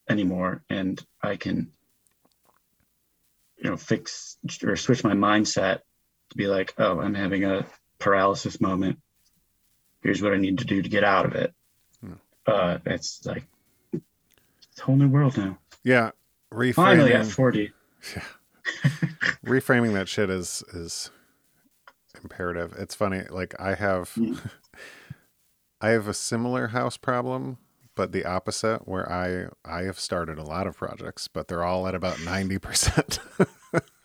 [0.09, 1.73] anymore, and I can,
[3.59, 5.81] you know, fix or switch my mindset
[6.31, 7.67] to be like, oh, I'm having a
[7.99, 8.99] paralysis moment.
[10.03, 11.55] Here's what I need to do to get out of it.
[12.01, 12.13] Hmm.
[12.47, 13.45] Uh, it's like
[13.93, 15.59] it's a whole new world now.
[15.85, 16.11] Yeah.
[16.75, 17.73] Finally, at Reframing, 40.
[19.45, 21.11] reframing that shit is is
[22.23, 22.75] imperative.
[22.79, 23.23] It's funny.
[23.31, 24.39] Like I have, Mm.
[25.81, 27.59] I have a similar house problem,
[27.97, 31.89] but the opposite, where I I have started a lot of projects, but they're all
[31.89, 33.19] at about ninety percent.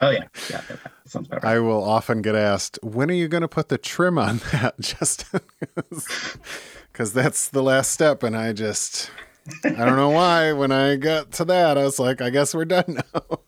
[0.01, 0.75] Oh yeah, yeah, yeah,
[1.05, 1.45] sounds right.
[1.45, 4.73] I will often get asked, "When are you going to put the trim on that?"
[4.79, 5.41] Justin,
[6.91, 9.11] because that's the last step, and I just
[9.63, 10.53] I don't know why.
[10.53, 13.21] When I got to that, I was like, "I guess we're done now."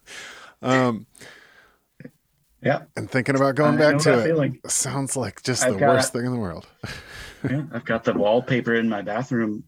[0.62, 1.06] Um,
[2.62, 4.60] yeah, and thinking about going I back to it feeling.
[4.66, 6.66] sounds like just I've the got- worst thing in the world.
[7.50, 7.64] yeah.
[7.70, 9.64] I've got the wallpaper in my bathroom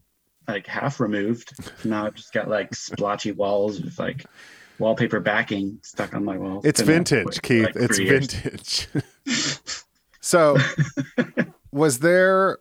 [0.47, 1.53] like half removed.
[1.85, 4.25] Now I've just got like splotchy walls with like
[4.79, 6.65] wallpaper backing stuck on my walls.
[6.65, 7.65] It's Been that way vintage, Keith.
[7.65, 8.87] like, it's vintage.
[10.21, 10.57] so,
[11.71, 12.59] was there?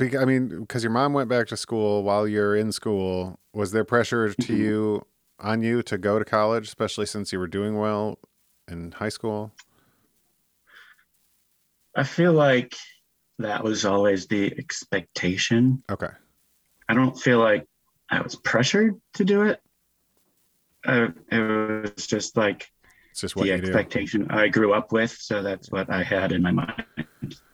[0.00, 3.84] I mean, because your mom went back to school while you're in school, was there
[3.84, 4.56] pressure to Mhm.
[4.58, 5.06] you
[5.40, 8.18] on you to go to college, especially since you were doing well
[8.68, 9.52] in high school?
[11.96, 12.74] I feel like
[13.38, 15.82] that was always the expectation.
[15.90, 16.08] Okay.
[16.88, 17.66] I don't feel like
[18.10, 19.60] I was pressured to do it.
[20.86, 22.70] Uh, it was just like
[23.10, 23.66] It's just what the you do.
[23.68, 26.84] expectation I grew up with, so that's what I had in my mind.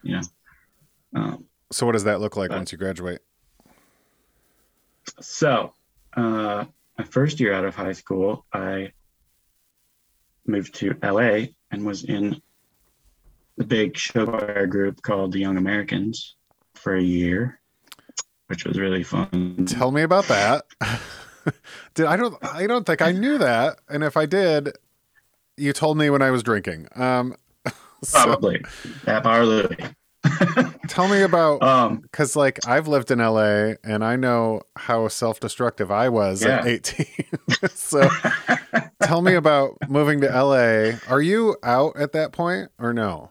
[0.02, 0.20] You know.
[1.14, 3.20] Um, So, what does that look like Uh, once you graduate?
[5.20, 5.74] so,
[6.16, 6.64] uh,
[6.98, 8.92] my first year out of high school, I
[10.46, 12.40] moved to LA and was in
[13.56, 16.36] the big show choir group called the Young Americans
[16.74, 17.59] for a year,
[18.50, 19.64] which was really fun.
[19.68, 20.64] Tell me about that.
[21.94, 24.76] did I don't I don't think I knew that, and if I did,
[25.56, 26.88] you told me when I was drinking.
[26.96, 27.36] Um,
[28.02, 28.60] so Probably
[29.04, 29.76] Bar Louie.
[30.88, 35.92] tell me about Um, because like I've lived in LA and I know how self-destructive
[35.92, 37.06] I was at 18.
[37.70, 38.08] so
[39.00, 40.98] tell me about moving to LA.
[41.08, 43.30] Are you out at that point or no?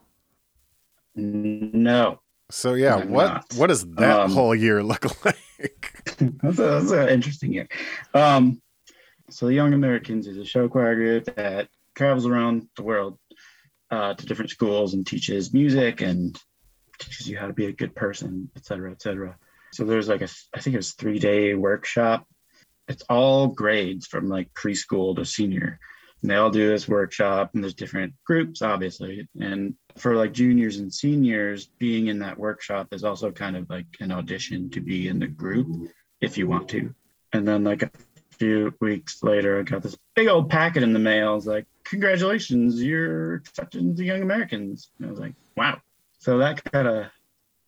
[1.16, 3.46] no, So yeah, I'm what not.
[3.56, 5.38] what does that Um, whole year look like?
[6.18, 7.68] that's, a, that's an interesting year.
[8.14, 8.62] Um,
[9.30, 13.20] so the Young Americans is a show choir group that travels around the world
[13.92, 16.40] uh, to different schools and teaches music and
[16.98, 19.36] teaches you how to be a good person, et cetera, et cetera.
[19.72, 22.26] So there's like a, I think it was three day workshop.
[22.88, 25.80] It's all grades from like preschool to senior.
[26.22, 29.28] And they all do this workshop and there's different groups, obviously.
[29.40, 33.88] And for like juniors and seniors, being in that workshop is also kind of like
[34.00, 35.90] an audition to be in the group
[36.22, 36.94] if you want to.
[37.32, 37.92] And then like a
[38.32, 41.38] few weeks later, I got this big old packet in the mail.
[41.38, 43.42] It's like, congratulations, you're
[43.74, 44.92] into the Young Americans.
[44.98, 45.80] And I was like, wow.
[46.20, 47.06] So that kind of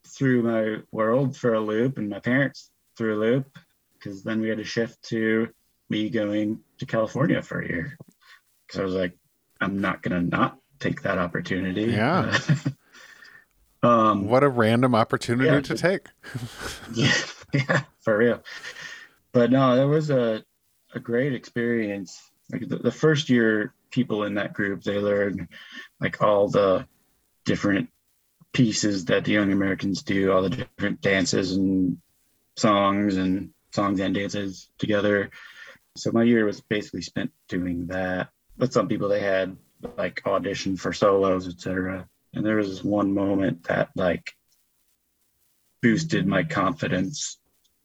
[0.06, 3.58] threw my world for a loop and my parents threw a loop
[3.94, 5.48] because then we had to shift to
[5.88, 7.98] me going to California for a year.
[8.72, 9.18] Because I was like,
[9.60, 11.84] I'm not going to not take that opportunity.
[11.92, 12.36] Yeah.
[13.82, 15.60] um, What a random opportunity Yeah.
[15.60, 16.06] to take.
[16.94, 17.12] yeah,
[17.52, 18.42] yeah, for real.
[19.32, 20.42] But no, that was a
[20.94, 22.20] a great experience.
[22.50, 25.48] Like the, the first year, people in that group they learn
[26.00, 26.86] like all the
[27.44, 27.90] different
[28.52, 31.98] pieces that the Young Americans do, all the different dances and
[32.56, 35.30] songs and songs and dances together.
[35.96, 38.28] So my year was basically spent doing that.
[38.56, 39.56] But some people they had
[39.96, 42.08] like audition for solos, etc.
[42.34, 44.32] And there was this one moment that like
[45.80, 47.38] boosted my confidence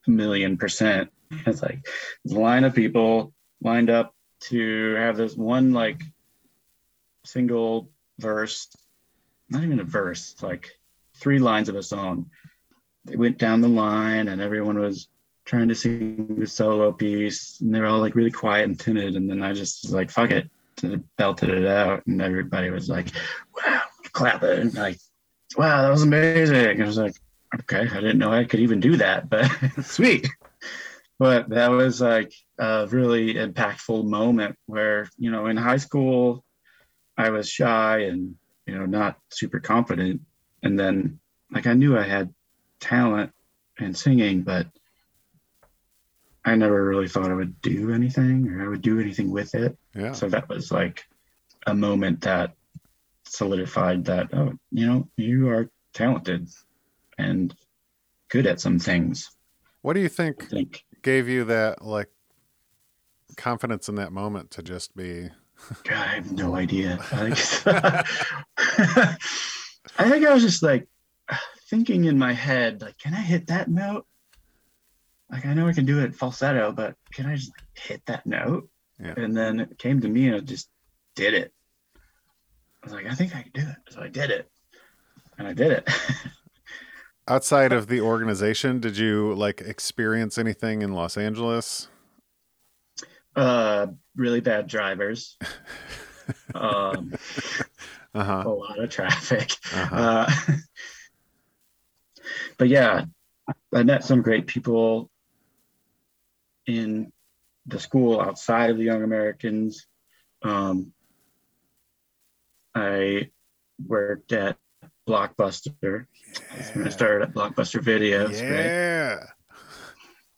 [0.07, 1.09] a million percent.
[1.45, 1.85] It's like
[2.23, 6.01] line of people lined up to have this one like
[7.25, 8.69] single verse,
[9.49, 10.71] not even a verse, like
[11.15, 12.29] three lines of a song.
[13.05, 15.09] They went down the line and everyone was
[15.45, 19.15] trying to sing the solo piece and they were all like really quiet and timid.
[19.15, 20.49] And then I just was like, fuck it,
[21.17, 22.05] belted it out.
[22.07, 23.07] And everybody was like,
[23.55, 24.71] wow, clapping.
[24.71, 24.97] Like,
[25.55, 26.81] wow, that was amazing.
[26.81, 27.15] I was like,
[27.61, 29.49] okay, I didn't know I could even do that, but
[29.83, 30.27] sweet.
[31.19, 36.43] But that was like a really impactful moment where, you know, in high school,
[37.17, 38.35] I was shy and,
[38.67, 40.21] you know, not super confident.
[40.61, 41.19] And then,
[41.51, 42.33] like, I knew I had
[42.79, 43.31] talent
[43.79, 44.67] and singing, but
[46.47, 49.77] I never really thought I would do anything or I would do anything with it.
[49.93, 50.13] Yeah.
[50.13, 51.05] So that was like
[51.67, 52.53] a moment that
[53.25, 56.47] solidified that, oh, you know, you are talented
[57.17, 57.53] and
[58.29, 59.29] good at some things.
[59.81, 62.07] What do you think think, gave you that like
[63.35, 65.29] confidence in that moment to just be
[65.83, 66.97] God, I have no idea.
[67.11, 67.67] I think
[70.29, 70.87] I was just like
[71.69, 74.05] thinking in my head, like, can I hit that note?
[75.31, 78.25] Like, I know I can do it falsetto, but can I just like, hit that
[78.25, 78.69] note?
[78.99, 79.13] Yeah.
[79.17, 80.69] And then it came to me and I just
[81.15, 81.53] did it.
[81.95, 83.93] I was like, I think I can do it.
[83.93, 84.49] So I did it.
[85.37, 85.89] And I did it.
[87.27, 91.89] outside of the organization, did you like experience anything in Los Angeles?
[93.35, 93.85] uh,
[94.15, 95.37] really bad drivers.
[96.55, 97.13] um,
[98.15, 98.43] Uh-huh.
[98.45, 99.51] a lot of traffic.
[99.75, 99.95] Uh-huh.
[99.95, 100.31] Uh,
[102.57, 103.05] but yeah,
[103.71, 105.11] I met some great people
[106.67, 107.11] in
[107.65, 109.87] the school outside of the Young Americans.
[110.43, 110.93] Um,
[112.75, 113.31] I
[113.85, 114.57] worked at
[115.07, 116.05] Blockbuster.
[116.75, 118.25] I started at Blockbuster Video.
[118.25, 118.65] It was great.
[118.65, 119.23] yeah.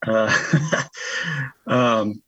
[0.07, 0.33] Uh,
[1.67, 2.21] um,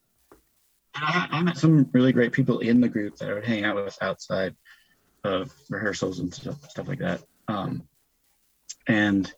[0.93, 3.63] and I, I met some really great people in the group that I would hang
[3.63, 4.55] out with outside
[5.23, 7.21] of rehearsals and stuff, stuff like that.
[7.47, 7.87] Um,
[8.87, 9.31] and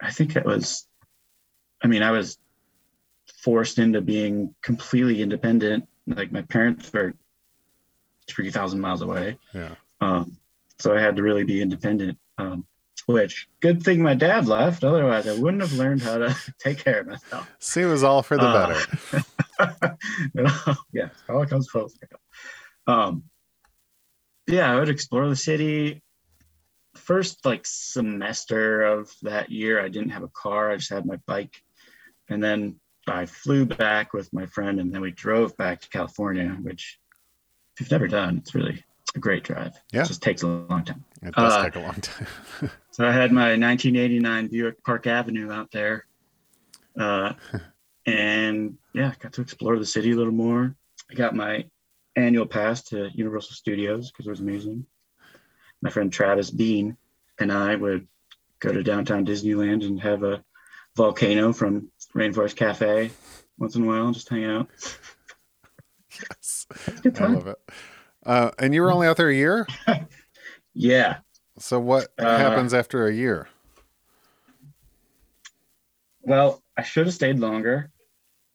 [0.00, 0.86] I think it was,
[1.82, 2.38] I mean, I was
[3.44, 5.86] forced into being completely independent.
[6.06, 7.14] Like my parents were
[8.28, 9.38] 3,000 miles away.
[9.52, 9.74] Yeah.
[10.00, 10.36] Um,
[10.78, 12.18] so I had to really be independent.
[12.38, 12.66] Um,
[13.06, 14.82] which good thing my dad left.
[14.82, 17.50] Otherwise, I wouldn't have learned how to take care of myself.
[17.58, 19.96] See, it was all for the Uh, better.
[20.34, 20.56] You know,
[20.92, 22.18] yeah, it all comes full circle.
[22.86, 23.24] Um,
[24.48, 26.02] yeah, I would explore the city.
[26.96, 30.70] First, like semester of that year, I didn't have a car.
[30.70, 31.54] I just had my bike,
[32.28, 36.48] and then I flew back with my friend, and then we drove back to California,
[36.62, 36.98] which
[37.74, 39.74] if you've never done, it's really a great drive.
[39.92, 40.02] Yeah.
[40.02, 41.04] it just takes a long time.
[41.22, 42.26] It does uh, take a long time.
[42.90, 46.06] So I had my 1989 Buick Park Avenue out there,
[46.96, 47.32] uh,
[48.06, 50.76] and yeah, got to explore the city a little more.
[51.10, 51.64] I got my
[52.14, 54.86] annual pass to Universal Studios because it was amazing.
[55.82, 56.96] My friend Travis Bean
[57.40, 58.06] and I would
[58.60, 60.44] go to downtown Disneyland and have a
[60.96, 63.10] volcano from Rainforest Cafe
[63.58, 64.68] once in a while, and just hang out.
[66.10, 66.66] yes.
[67.20, 67.56] I love it.
[68.24, 69.66] Uh, and you were only out there a year?
[70.76, 71.18] Yeah.
[71.60, 73.46] So what Uh, happens after a year?
[76.22, 77.92] Well, I should have stayed longer.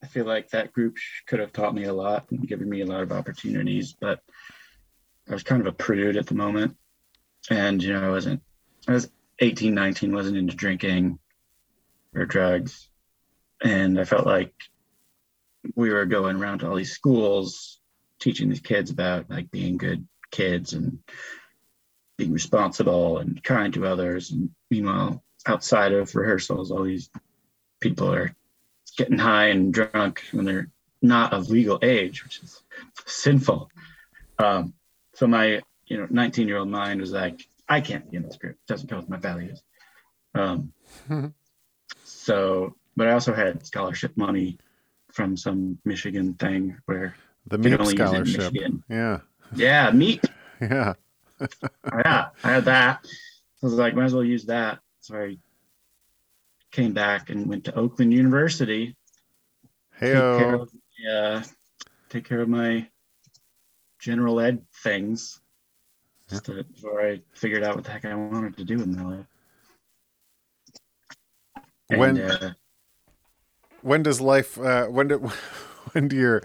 [0.04, 2.86] I feel like that group could have taught me a lot and given me a
[2.86, 4.20] lot of opportunities, but
[5.30, 6.76] I was kind of a prude at the moment.
[7.50, 8.42] And, you know, I wasn't,
[8.88, 11.20] I was 18, 19, wasn't into drinking
[12.14, 12.89] or drugs.
[13.64, 14.54] And I felt like
[15.76, 17.80] we were going around to all these schools
[18.20, 21.00] teaching these kids about like being good kids and
[22.18, 24.32] being responsible and kind to others.
[24.32, 27.10] And meanwhile, outside of rehearsals, all these
[27.80, 28.36] people are
[28.98, 30.70] getting high and drunk when they're
[31.02, 32.62] not of legal age, which is
[33.06, 33.70] sinful.
[34.38, 34.74] Um,
[35.14, 38.36] so my, you know, 19 year old mind was like, I can't be in this
[38.36, 38.56] group.
[38.56, 39.62] It doesn't go with my values.
[40.36, 40.74] Um,
[42.04, 44.58] so, but I also had scholarship money
[45.14, 47.16] from some Michigan thing where
[47.48, 48.38] The MEAP use it in scholarship.
[48.54, 48.84] Michigan.
[48.90, 49.20] Yeah.
[49.56, 50.24] Yeah, meat.
[50.62, 50.96] Yeah.
[51.40, 53.00] yeah, I had that.
[53.06, 54.80] I was like, might as well use that.
[55.00, 55.38] So I
[56.72, 58.98] came back and went to Oakland University
[59.96, 60.70] Hey, take care of
[61.10, 61.42] uh,
[62.10, 62.86] take care of my
[64.00, 65.40] general ed things
[66.30, 69.04] just to, before I figured out what the heck I wanted to do in my
[69.16, 69.26] life.
[71.90, 72.54] And, When- uh,
[73.82, 75.18] when does life uh when do
[75.92, 76.42] when do your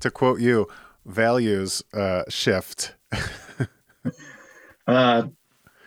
[0.00, 0.66] to quote you
[1.06, 2.94] values uh shift
[4.86, 5.28] Uh,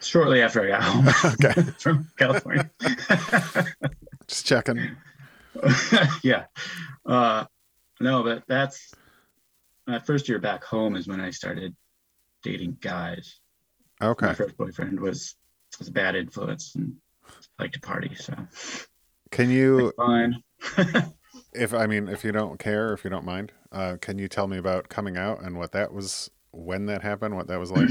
[0.02, 1.08] shortly after I got home
[1.46, 1.62] Okay.
[1.78, 2.68] from California.
[4.28, 4.98] Just checking.
[6.24, 6.46] yeah.
[7.06, 7.46] Uh,
[8.00, 8.92] no, but that's
[9.86, 11.76] my first year back home is when I started
[12.42, 13.40] dating guys.
[14.02, 14.26] Okay.
[14.26, 15.36] My first boyfriend was
[15.78, 16.96] was a bad influence and
[17.60, 18.34] liked to party, so
[19.30, 20.42] Can you, fine.
[21.54, 24.48] If I mean, if you don't care, if you don't mind, uh, can you tell
[24.48, 27.90] me about coming out and what that was, when that happened, what that was like?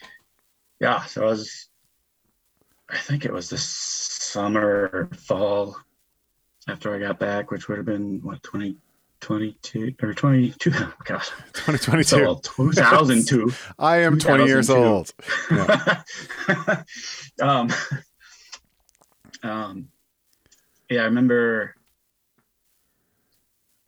[0.80, 1.68] yeah, so I was
[2.90, 5.76] I think it was the summer fall
[6.68, 11.28] after I got back, which would have been what 2022 or 22 oh gosh.
[11.52, 12.04] 2022.
[12.04, 13.52] So 2002.
[13.78, 15.12] I am 20 years old.
[15.50, 16.02] Yeah.
[17.42, 17.70] um,
[19.42, 19.88] um,
[20.90, 21.74] yeah, I remember.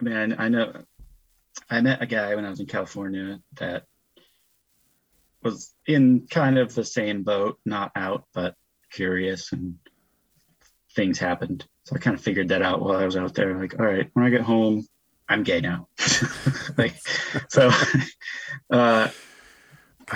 [0.01, 0.73] I mean, I, I know
[1.69, 3.85] I met a guy when I was in California that
[5.43, 8.55] was in kind of the same boat, not out, but
[8.91, 9.77] curious, and
[10.95, 11.67] things happened.
[11.85, 13.59] So I kind of figured that out while I was out there.
[13.59, 14.87] Like, all right, when I get home,
[15.29, 15.89] I'm gay now.
[16.79, 16.95] like,
[17.49, 17.71] so.
[18.69, 19.09] Uh,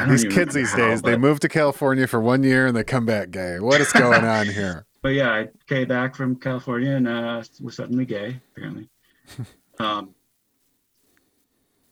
[0.09, 3.05] These kids these how, days, they move to California for one year and they come
[3.05, 3.59] back gay.
[3.59, 4.87] What is going on here?
[5.05, 8.89] But yeah, I came back from California and uh, was suddenly gay, apparently.
[9.79, 10.15] um,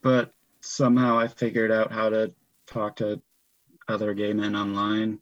[0.00, 0.32] but
[0.62, 2.32] somehow I figured out how to
[2.66, 3.20] talk to
[3.86, 5.18] other gay men online.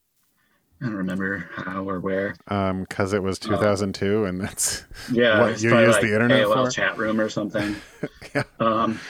[0.80, 2.36] I don't remember how or where.
[2.47, 6.47] Um, because it was 2002 and that's Yeah, What, you probably use like the internet
[6.47, 6.70] AOL for?
[6.70, 7.74] chat room or something.
[8.32, 8.45] Yeah.
[8.61, 9.01] Um,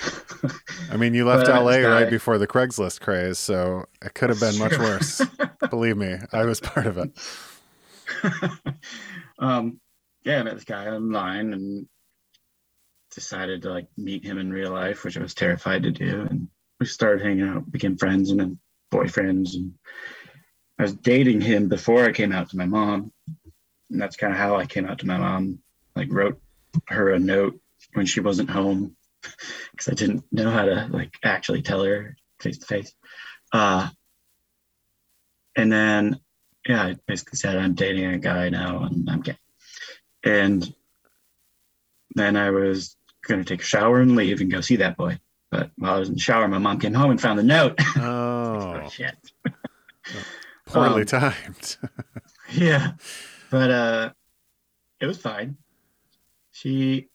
[0.90, 4.58] I mean, you left LA right before the Craigslist craze, so it could have been
[4.58, 5.20] much worse.
[5.68, 7.10] Believe me, I was part of it.
[9.38, 9.80] um,
[10.24, 11.88] yeah, I met this guy online and
[13.14, 16.26] decided to like meet him in real life, which I was terrified to do.
[16.28, 16.48] And
[16.78, 18.58] we started hanging out, became friends and then
[18.92, 19.54] boyfriends.
[19.54, 19.74] And
[20.78, 23.12] I was dating him before I came out to my mom.
[23.90, 25.58] And that's kind of how I came out to my mom.
[25.96, 26.40] Like wrote
[26.86, 27.60] her a note
[27.94, 28.96] when she wasn't home
[29.72, 32.94] because I didn't know how to like actually tell her face to face.
[33.52, 33.88] Uh,
[35.56, 36.20] and then
[36.68, 39.36] yeah, I basically said I'm dating a guy now and I'm gay.
[40.24, 40.72] And
[42.14, 42.96] then I was
[43.26, 45.18] gonna take a shower and leave and go see that boy.
[45.50, 47.78] But while I was in the shower, my mom came home and found the note.
[47.96, 49.16] Oh, oh shit.
[50.66, 51.76] poorly Um, timed.
[52.52, 52.92] Yeah.
[53.50, 54.12] But uh
[55.00, 55.56] it was fine.
[56.52, 57.08] She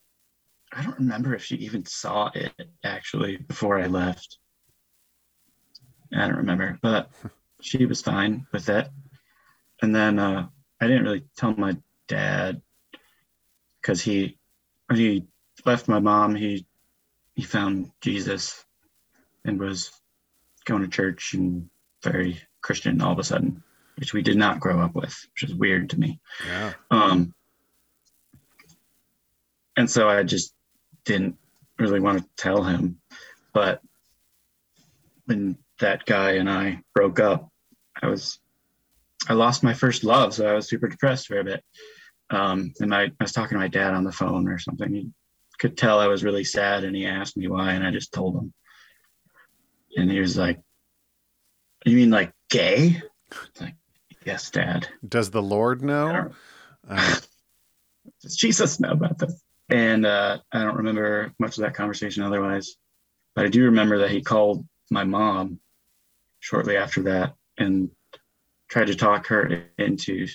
[0.74, 2.52] I don't remember if she even saw it
[2.84, 4.40] actually before I left.
[6.14, 7.10] I don't remember, but
[7.62, 8.90] she was fine with it.
[9.82, 10.48] And then uh
[10.80, 12.62] I didn't really tell my dad
[13.82, 14.38] because he
[14.88, 15.26] when he
[15.66, 16.66] left my mom, he
[17.36, 18.64] he found Jesus
[19.44, 19.92] and was
[20.66, 21.70] going to church and
[22.04, 23.64] very Christian all of a sudden,
[23.98, 26.20] which we did not grow up with, which is weird to me.
[26.48, 26.74] yeah.
[26.90, 27.34] Um,
[29.78, 30.54] and so I just
[31.04, 31.38] didn't
[31.78, 33.00] really want to tell him.
[33.54, 33.82] But
[35.26, 37.50] when that guy and I broke up,
[38.02, 38.40] I was,
[39.28, 40.34] I lost my first love.
[40.34, 41.64] So I was super depressed for a bit.
[42.30, 44.94] Um, and I, I was talking to my dad on the phone or something.
[44.94, 45.10] He
[45.60, 47.74] could tell I was really sad and he asked me why.
[47.74, 48.54] And I just told him.
[49.96, 50.60] And he was like,
[51.86, 53.02] You mean like gay?
[53.60, 53.76] Like,
[54.26, 54.88] Yes, dad.
[55.08, 56.32] Does the Lord know?
[56.88, 57.16] Uh,
[58.22, 59.42] does Jesus know about this?
[59.70, 62.76] And uh, I don't remember much of that conversation otherwise,
[63.36, 65.60] but I do remember that he called my mom
[66.40, 67.90] shortly after that and
[68.70, 70.28] tried to talk her into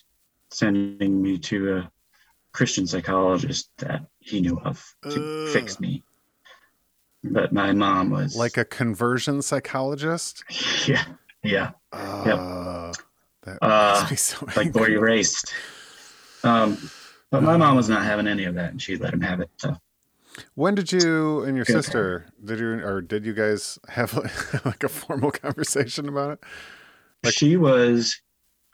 [0.51, 1.91] sending me to a
[2.53, 5.49] Christian psychologist that he knew of to Ugh.
[5.53, 6.05] fix me.
[7.22, 10.43] But my mom was like a conversion psychologist?
[10.89, 11.05] yeah,
[11.43, 12.93] yeah, Uh,
[13.43, 15.53] That Uh, so like boy erased.
[16.43, 16.78] Um,
[17.31, 19.51] but my mom was not having any of that, and she let him have it.
[19.59, 19.76] So
[20.55, 21.74] When did you and your Good.
[21.74, 24.14] sister did you or did you guys have
[24.64, 26.41] like a formal conversation about it?
[27.28, 28.18] She was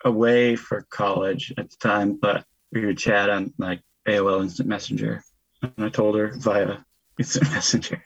[0.05, 5.23] away for college at the time, but we would chat on like AOL Instant Messenger,
[5.61, 6.77] and I told her via
[7.19, 8.01] Instant Messenger.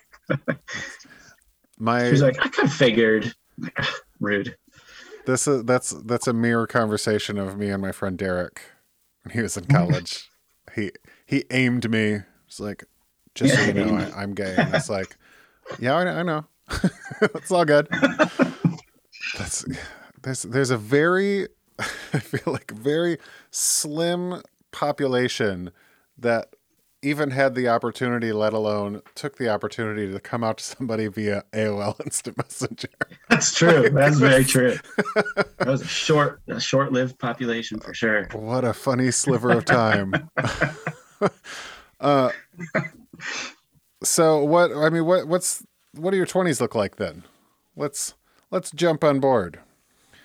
[1.78, 3.34] My She's like, I kind of figured.
[3.58, 4.56] Like, "Ah, rude.
[5.26, 8.62] this is that's that's a mirror conversation of me and my friend Derek
[9.24, 10.30] when he was in college.
[10.76, 10.92] he
[11.26, 12.20] he aimed me.
[12.48, 12.86] It's like,
[13.36, 14.56] just so you know, I, I'm gay.
[14.58, 15.16] And it's like,
[15.80, 16.12] yeah, I know.
[16.12, 16.46] I know.
[17.22, 17.88] it's all good.
[19.38, 19.66] That's
[20.24, 21.48] there's there's a very
[21.80, 23.18] I feel like very
[23.50, 24.42] slim
[24.72, 25.72] population
[26.18, 26.56] that
[27.04, 31.44] even had the opportunity, let alone took the opportunity to come out to somebody via
[31.52, 32.90] AOL Instant Messenger.
[33.28, 33.90] That's true.
[33.94, 34.78] That's very true.
[35.36, 38.28] That was a short, a short-lived population for sure.
[38.34, 40.14] What a funny sliver of time.
[42.00, 42.30] uh,
[44.04, 44.72] so what?
[44.72, 45.28] I mean, what?
[45.28, 47.24] What's what do your twenties look like then?
[47.76, 48.14] Let's
[48.52, 49.60] let's jump on board.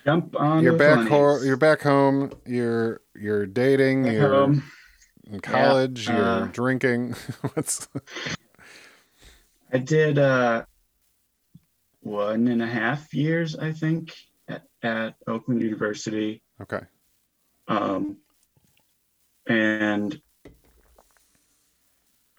[0.06, 0.62] Jump on.
[0.62, 1.44] You're back home.
[1.44, 2.32] You're back home.
[2.46, 4.04] You're you're dating.
[4.04, 4.62] Back you're home.
[5.28, 6.06] in college.
[6.08, 7.16] you're uh, drinking.
[7.54, 7.88] What's
[9.72, 10.64] I did uh,
[12.02, 14.14] one and a half years, I think,
[14.46, 16.40] at, at Oakland University.
[16.62, 16.82] okay?
[17.66, 18.18] Um,
[19.48, 20.14] and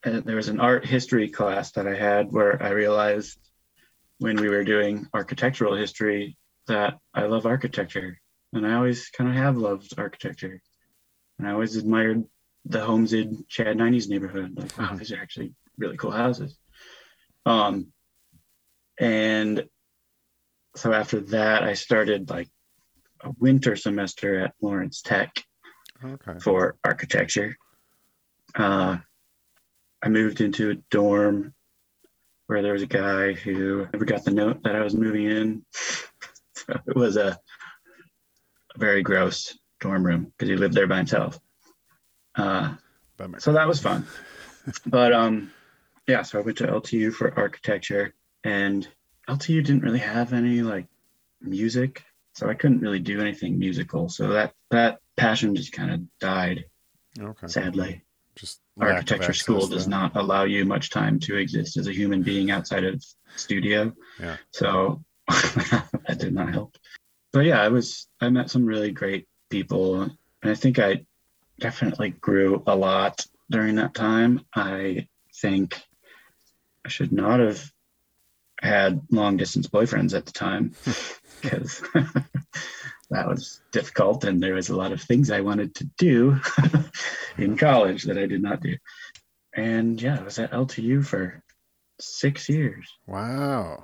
[0.06, 3.38] uh, there was an art history class that I had where I realized
[4.20, 6.38] when we were doing architectural history
[6.68, 8.20] that I love architecture.
[8.54, 10.62] And I always kind of have loved architecture.
[11.38, 12.24] And I always admired
[12.66, 14.54] the homes in Chad 90s neighborhood.
[14.58, 15.00] Like, wow, Mhm.
[15.00, 16.58] these are actually really cool houses.
[17.46, 17.94] Um,
[19.00, 19.68] and
[20.76, 22.50] so after that, I started like
[23.22, 25.34] a winter semester at Lawrence Tech
[26.04, 26.40] Okay.
[26.40, 27.58] for architecture.
[28.56, 28.98] Uh,
[30.02, 31.54] I moved into a dorm
[32.48, 35.66] where there was a guy who never got the note that I was moving in.
[36.88, 37.40] it was a,
[38.76, 41.40] a very gross dorm room because he lived there by himself.
[42.36, 42.76] Uh,
[43.18, 43.40] Bummer.
[43.40, 44.06] so that was fun.
[44.86, 45.52] but um,
[46.08, 48.14] yeah, so I went to LTU for architecture,
[48.44, 48.88] and
[49.28, 50.88] LTU didn't really have any like
[51.42, 52.04] music,
[52.34, 54.10] so I couldn't really do anything musical.
[54.10, 56.66] So that that passion just kind of died,
[57.20, 57.48] Okay.
[57.48, 58.04] sadly.
[58.36, 62.22] Just Architecture access school does not allow you much time to exist as a human
[62.22, 63.04] being outside of
[63.36, 63.92] studio.
[64.20, 64.38] Yeah.
[64.52, 65.04] So
[66.08, 66.76] that did not help.
[67.34, 71.06] But yeah, I was I met some really great people, and I think I
[71.60, 74.42] definitely grew a lot during that time.
[74.56, 75.08] I
[75.42, 75.82] think
[76.86, 77.72] I should not have
[78.62, 80.74] had long distance boyfriends at the time
[81.42, 81.82] because
[83.10, 86.40] that was difficult and there was a lot of things I wanted to do
[87.38, 88.78] in college that I did not do.
[89.54, 91.44] And yeah, I was at LTU for
[92.00, 92.88] six years.
[93.06, 93.84] Wow.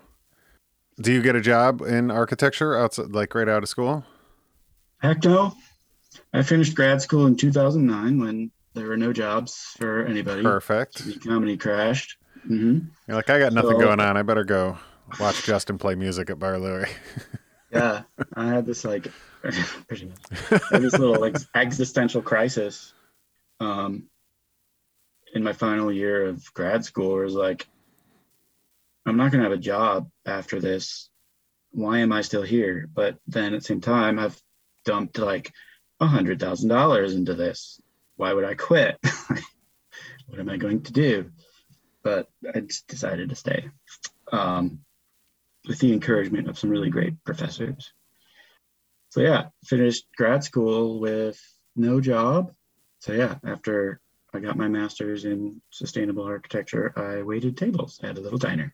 [1.01, 4.03] Do you get a job in architecture outside, like right out of school?
[5.01, 5.53] Heck no.
[6.33, 10.43] I finished grad school in 2009 when there were no jobs for anybody.
[10.43, 11.03] Perfect.
[11.05, 12.17] The comedy crashed.
[12.45, 14.17] hmm You're like, I got nothing So- going on.
[14.17, 14.77] I better go
[15.19, 16.85] watch Justin play music at Bar Louie.
[17.71, 18.03] Yeah,
[18.35, 19.07] I had this like
[19.41, 22.93] pretty much this little like existential crisis
[23.59, 24.03] um,
[25.33, 27.19] in my final year of grad school.
[27.19, 27.67] It was like,
[29.05, 31.09] I'm not gonna have a job after this.
[31.71, 32.87] Why am I still here?
[32.93, 34.39] But then at the same time, I've
[34.85, 35.51] dumped like
[35.99, 37.81] a hundred thousand dollars into this.
[38.15, 38.97] Why would I quit?
[40.27, 41.31] what am I going to do?
[42.03, 43.69] But I just decided to stay.
[44.31, 44.79] Um,
[45.67, 47.93] with the encouragement of some really great professors.
[49.11, 51.39] So yeah, finished grad school with
[51.75, 52.51] no job.
[52.99, 54.01] So yeah, after
[54.33, 58.73] I got my master's in sustainable architecture, I waited tables at a little diner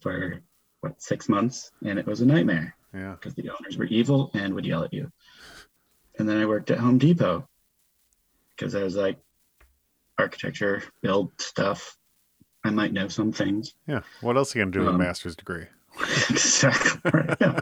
[0.00, 0.40] for
[0.80, 3.12] what six months, and it was a nightmare yeah.
[3.12, 5.10] because the owners were evil and would yell at you.
[6.18, 7.46] And then I worked at Home Depot
[8.56, 9.18] because I was like,
[10.18, 11.96] architecture, build stuff.
[12.64, 13.74] I might know some things.
[13.86, 14.02] Yeah.
[14.20, 15.66] What else are you to do with a Um, master's degree?
[16.30, 17.10] exactly.
[17.12, 17.36] Right.
[17.40, 17.60] Yeah.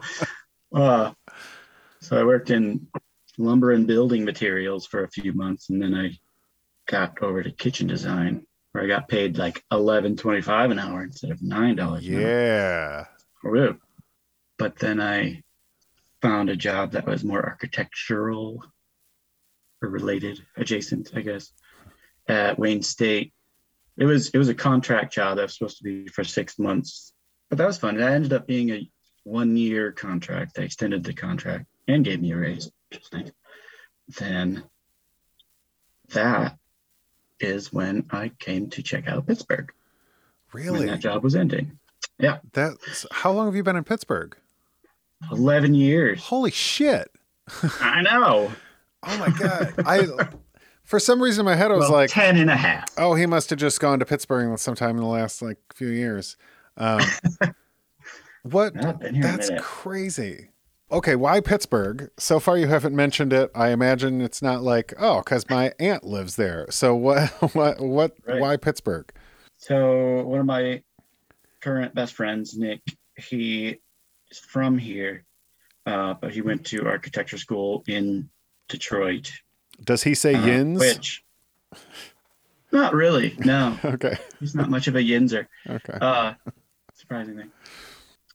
[0.73, 1.13] Uh,
[1.99, 2.87] so I worked in
[3.41, 6.17] lumber and building materials for a few months, and then I
[6.87, 11.03] got over to kitchen design, where I got paid like eleven twenty five an hour
[11.03, 12.07] instead of nine dollars.
[12.07, 13.05] Yeah.
[13.43, 13.77] Woo.
[14.57, 15.43] But then I
[16.21, 18.63] found a job that was more architectural
[19.81, 21.51] or related, adjacent, I guess,
[22.27, 23.33] at Wayne State.
[23.97, 27.13] It was it was a contract job that was supposed to be for six months,
[27.49, 27.99] but that was fun.
[27.99, 28.89] It ended up being a
[29.23, 30.55] one year contract.
[30.55, 32.71] They extended the contract and gave me a raise.
[34.19, 34.63] Then
[36.13, 36.57] that
[37.39, 39.71] is when I came to check out Pittsburgh
[40.51, 40.85] when Really?
[40.87, 41.77] that job was ending.
[42.19, 42.39] Yeah.
[42.53, 44.35] That's how long have you been in Pittsburgh?
[45.31, 46.21] Eleven years.
[46.23, 47.09] Holy shit.
[47.79, 48.51] I know.
[49.03, 49.73] Oh my god.
[49.85, 50.07] I
[50.83, 52.85] for some reason in my head I was Well, like, 10 and a half.
[52.97, 56.37] oh, he must have just gone to Pittsburgh sometime in the last like few years.
[56.77, 57.01] Um,
[58.43, 58.73] what?
[58.83, 60.49] I've been here That's crazy.
[60.91, 62.11] Okay, why Pittsburgh?
[62.17, 63.49] So far you haven't mentioned it.
[63.55, 66.65] I imagine it's not like, oh, because my aunt lives there.
[66.69, 67.29] So what?
[67.53, 67.79] What?
[67.79, 68.17] What?
[68.25, 68.41] Right.
[68.41, 69.11] Why Pittsburgh?
[69.57, 70.83] So one of my
[71.61, 72.81] current best friends, Nick,
[73.15, 73.77] he
[74.29, 75.23] is from here,
[75.85, 78.29] uh, but he went to architecture school in
[78.67, 79.31] Detroit.
[79.83, 80.79] Does he say uh, Yinz?
[80.79, 81.23] Which
[82.71, 83.35] Not really.
[83.39, 84.17] No, Okay.
[84.39, 85.47] he's not much of a yinzer.
[85.69, 85.97] Okay.
[86.01, 86.33] Uh,
[86.95, 87.45] surprisingly.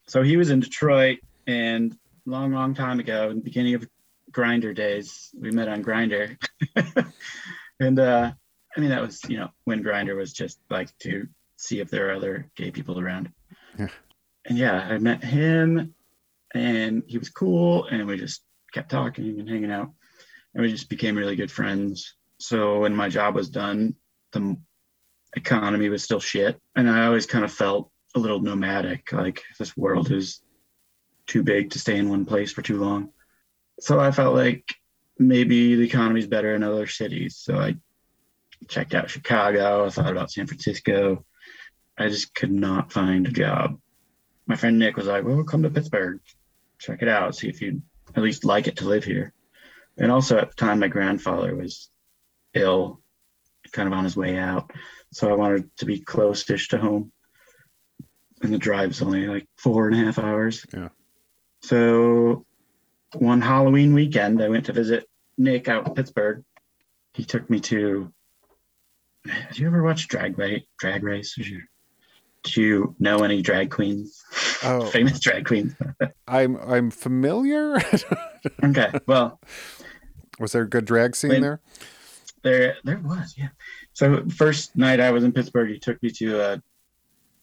[0.06, 1.96] So he was in Detroit, and
[2.26, 3.88] long, long time ago, in the beginning of
[4.32, 6.36] Grindr days, we met on Grindr,
[7.80, 8.32] and uh,
[8.76, 12.10] I mean that was you know when Grindr was just like to see if there
[12.10, 13.30] are other gay people around.
[13.78, 13.88] Yeah.
[14.44, 15.94] And yeah, I met him,
[16.54, 19.92] and he was cool, and we just kept talking and hanging out,
[20.54, 22.14] and we just became really good friends.
[22.38, 23.94] So when my job was done,
[24.32, 24.56] the
[25.34, 29.76] economy was still shit, and I always kind of felt a little nomadic, like this
[29.76, 30.40] world is
[31.26, 33.10] too big to stay in one place for too long.
[33.80, 34.74] So I felt like
[35.18, 37.36] maybe the economy's better in other cities.
[37.36, 37.76] So I
[38.68, 39.86] checked out Chicago.
[39.86, 41.24] I thought about San Francisco.
[41.98, 43.78] I just could not find a job.
[44.46, 46.20] My friend Nick was like, "Well, come to Pittsburgh,
[46.78, 47.82] check it out, see if you
[48.14, 49.32] at least like it to live here."
[49.96, 51.90] And also at the time, my grandfather was
[52.54, 53.00] ill,
[53.72, 54.70] kind of on his way out,
[55.12, 57.12] so I wanted to be close-ish to home.
[58.42, 60.64] And the drive's only like four and a half hours.
[60.72, 60.90] Yeah.
[61.66, 62.46] So
[63.14, 66.44] one Halloween weekend, I went to visit Nick out in Pittsburgh.
[67.12, 68.12] He took me to.
[69.24, 70.62] Did you ever watch Drag Race?
[70.78, 71.34] Drag Race?
[71.34, 71.62] Did you,
[72.44, 74.22] do you know any drag queens?
[74.62, 75.74] Oh, Famous drag queens.
[76.28, 77.78] I'm I'm familiar.
[78.62, 78.92] Okay.
[79.08, 79.40] Well,
[80.38, 81.40] was there a good drag scene Wait.
[81.40, 81.60] there?
[82.42, 83.48] there there was, yeah.
[83.92, 86.62] So first night I was in Pittsburgh, he took me to a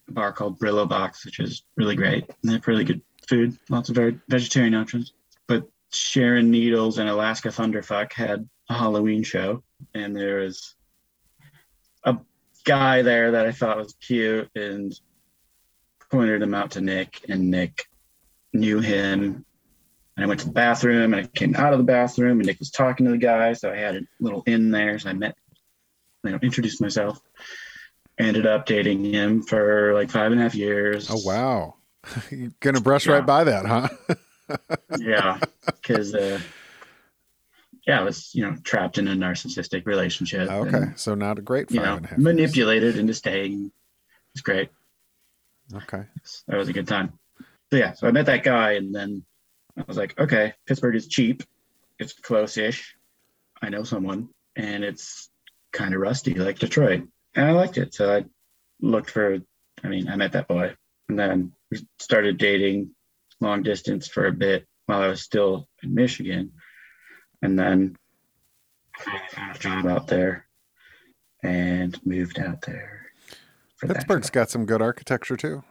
[0.07, 2.24] bar called Brillobox, which is really great.
[2.24, 5.13] And they have really good food, lots of very vegetarian options.
[5.47, 9.63] But Sharon Needles and Alaska Thunderfuck had a Halloween show,
[9.93, 10.76] and there was
[12.03, 12.17] a
[12.63, 14.93] guy there that I thought was cute and
[16.11, 17.88] pointed him out to Nick, and Nick
[18.53, 19.45] knew him.
[20.15, 22.59] And I went to the bathroom and I came out of the bathroom and Nick
[22.59, 23.53] was talking to the guy.
[23.53, 24.99] So I had a little in there.
[24.99, 25.36] So I met,
[26.24, 27.19] you know, introduced myself.
[28.19, 31.09] Ended up dating him for like five and a half years.
[31.09, 31.78] Oh wow.
[32.32, 33.14] You're gonna brush Yeah.
[33.14, 33.88] right by that, huh?
[34.99, 35.39] Yeah.
[35.84, 36.39] Cause, uh,
[37.88, 40.49] yeah, I was, you know, trapped in a narcissistic relationship.
[40.49, 40.78] okay.
[40.78, 42.18] and, So not a great you five know, and a half.
[42.18, 42.24] years.
[42.24, 43.72] manipulated into staying.
[44.34, 44.70] It's great.
[45.74, 46.04] Okay.
[46.47, 47.14] That was a good time.
[47.72, 49.24] So yeah, so I met that guy and then
[49.78, 51.43] I was like, okay, Pittsburgh is cheap.
[51.99, 52.95] It's close-ish.
[53.62, 55.30] I know someone and it's
[55.72, 57.08] kind of rusty like Detroit.
[57.36, 57.93] And I liked it.
[57.93, 58.26] So I
[58.82, 59.39] looked for
[59.84, 60.76] I mean, I met that boy
[61.10, 61.54] and then
[61.99, 62.91] started dating
[63.39, 66.51] long distance for a bit while I was still in Michigan.
[67.41, 67.95] And then
[68.97, 70.47] I found a job out there
[71.43, 73.07] and moved out there.
[73.76, 75.63] for that got some good architecture too.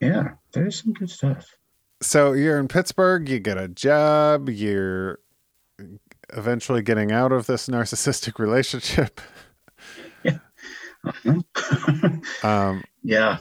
[0.00, 1.54] Yeah, there's some good stuff.
[2.02, 5.18] So you're in Pittsburgh, you get a job, you're
[6.30, 9.20] eventually getting out of this narcissistic relationship.
[12.42, 13.38] Um, yeah,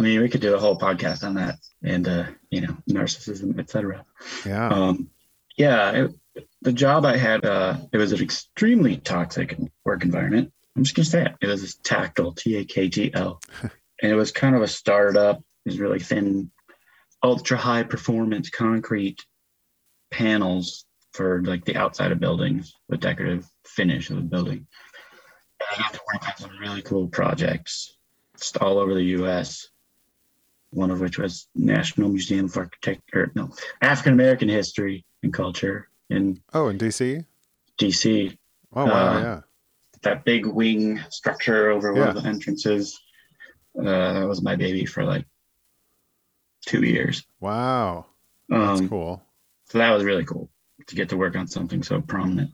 [0.00, 3.58] I mean, we could do a whole podcast on that, and uh, you know, narcissism,
[3.58, 4.06] etc.
[4.46, 4.68] yeah.
[4.68, 5.10] Um,
[5.58, 10.54] yeah, it, the job I had, uh, it was an extremely toxic work environment.
[10.74, 11.34] I'm just gonna say it.
[11.42, 13.70] It was this TAKTL, T A K T L, and
[14.10, 15.36] it was kind of a startup.
[15.66, 16.50] It was really thin,
[17.22, 19.26] ultra high performance concrete
[20.10, 24.66] panels for like the outside of buildings, the decorative finish of the building.
[25.60, 27.94] And I got to work on some really cool projects,
[28.38, 29.68] just all over the U.S.
[30.70, 33.50] One of which was National Museum of Architecture, no,
[33.82, 37.24] African American History and Culture in oh, in DC?
[37.78, 38.38] D.C.
[38.74, 39.40] Oh wow, Uh, yeah.
[40.02, 42.98] That big wing structure over one of the entrances.
[43.78, 45.26] Uh, that was my baby for like
[46.66, 47.24] two years.
[47.40, 48.06] Wow.
[48.48, 49.22] That's Um, cool.
[49.66, 50.50] So that was really cool
[50.86, 52.50] to get to work on something so prominent.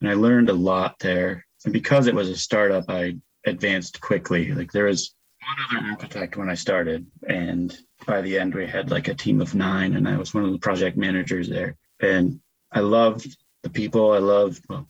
[0.00, 1.46] And I learned a lot there.
[1.64, 3.16] And because it was a startup, I
[3.46, 4.52] advanced quickly.
[4.52, 5.14] Like there was
[5.48, 7.76] one other architect when I started, and
[8.06, 10.52] by the end we had like a team of nine, and I was one of
[10.52, 11.76] the project managers there.
[12.00, 12.40] And
[12.70, 14.12] I loved the people.
[14.12, 14.88] I loved well,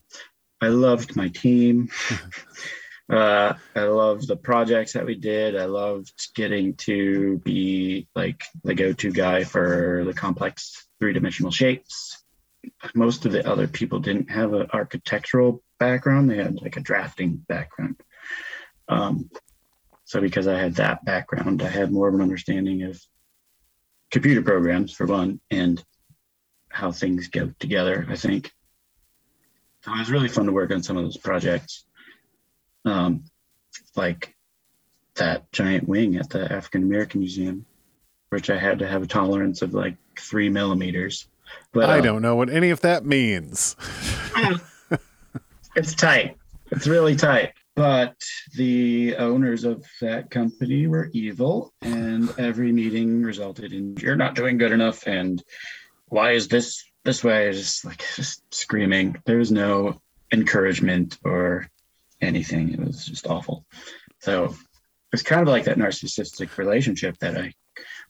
[0.61, 1.91] I loved my team.
[3.13, 5.57] uh, I loved the projects that we did.
[5.57, 12.23] I loved getting to be like the go-to guy for the complex three-dimensional shapes.
[12.95, 17.37] Most of the other people didn't have an architectural background; they had like a drafting
[17.49, 18.01] background.
[18.89, 19.31] Um,
[20.09, 22.99] so because I had that background, I had more of an understanding of
[24.11, 25.85] computer programs for one, and
[26.71, 28.07] how things go together.
[28.09, 28.51] I think
[29.83, 31.85] so it was really fun to work on some of those projects,
[32.87, 33.25] um,
[33.97, 34.35] like
[35.17, 37.67] that giant wing at the African American Museum,
[38.31, 41.29] which I had to have a tolerance of like three millimeters.
[41.71, 43.77] But I uh, don't know what any of that means.
[45.77, 46.39] it's tight.
[46.71, 47.53] it's really tight.
[47.79, 48.17] But
[48.57, 54.59] the owners of that company were evil, and every meeting resulted in "you're not doing
[54.59, 55.41] good enough," and
[56.07, 59.15] "why is this this way?" Just like just screaming.
[59.27, 60.03] There was no
[60.33, 61.71] encouragement or
[62.21, 62.73] anything.
[62.73, 63.65] It was just awful.
[64.19, 64.57] So it
[65.13, 67.55] was kind of like that narcissistic relationship that I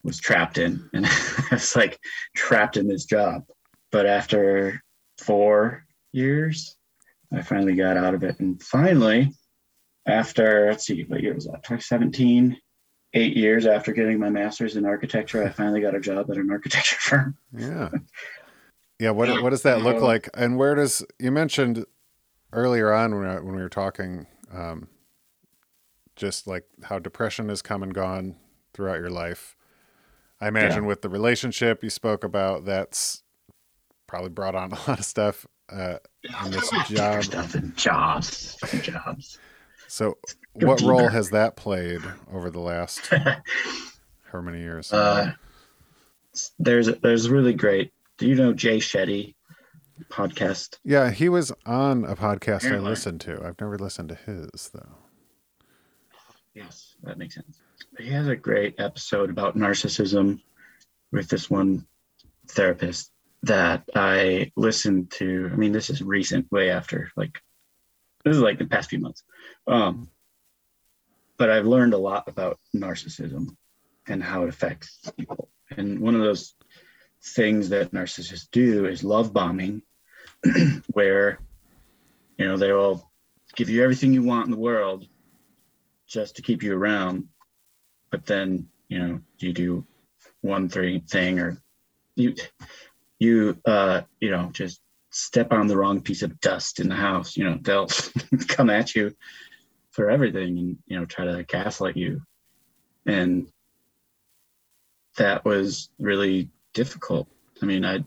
[0.01, 1.99] was trapped in, and I was like
[2.35, 3.43] trapped in this job.
[3.91, 4.81] But after
[5.19, 6.75] four years,
[7.31, 9.31] I finally got out of it, and finally
[10.07, 11.63] after let's see what year was that?
[11.63, 12.57] 2017
[13.13, 16.49] eight years after getting my master's in architecture i finally got a job at an
[16.51, 17.37] architecture firm.
[17.55, 17.89] Yeah.
[18.99, 20.29] Yeah what, what does that look like?
[20.33, 21.85] And where does you mentioned
[22.51, 24.87] earlier on when, I, when we were talking um,
[26.19, 28.35] just like how depression has come and gone
[28.73, 29.55] throughout your life.
[30.41, 30.89] I imagine yeah.
[30.89, 33.23] with the relationship you spoke about that's
[34.07, 35.97] probably brought on a lot of stuff uh,
[36.45, 37.23] in this job.
[37.23, 39.37] Stuff and jobs jobs
[39.89, 40.19] so,
[40.53, 43.07] what role has that played over the last
[44.31, 44.93] how many years?
[44.93, 45.33] Uh,
[46.59, 47.91] there's there's really great.
[48.19, 49.33] Do you know Jay Shetty
[50.09, 50.77] podcast?
[50.83, 53.43] Yeah, he was on a podcast I listened to.
[53.43, 54.95] I've never listened to his though.
[56.53, 57.59] Yes, that makes sense.
[57.97, 60.39] He has a great episode about narcissism
[61.11, 61.87] with this one
[62.47, 63.11] therapist
[63.41, 65.49] that I listened to.
[65.51, 67.41] I mean, this is recent, way after like
[68.23, 69.23] this is like the past few months.
[69.67, 70.09] Um,
[71.37, 73.55] but I've learned a lot about narcissism
[74.07, 75.49] and how it affects people.
[75.75, 76.53] And one of those
[77.23, 79.81] things that narcissists do is love bombing,
[80.91, 81.39] where
[82.37, 83.09] you know they will
[83.55, 85.07] give you everything you want in the world
[86.07, 87.27] just to keep you around,
[88.11, 89.85] but then you know you do
[90.41, 91.61] one three thing or
[92.15, 92.35] you
[93.19, 94.81] you uh you know just
[95.11, 97.87] step on the wrong piece of dust in the house, you know, they'll
[98.47, 99.13] come at you
[99.91, 102.21] for everything and, you know, try to gaslight you.
[103.05, 103.47] And
[105.17, 107.27] that was really difficult.
[107.61, 108.03] I mean, I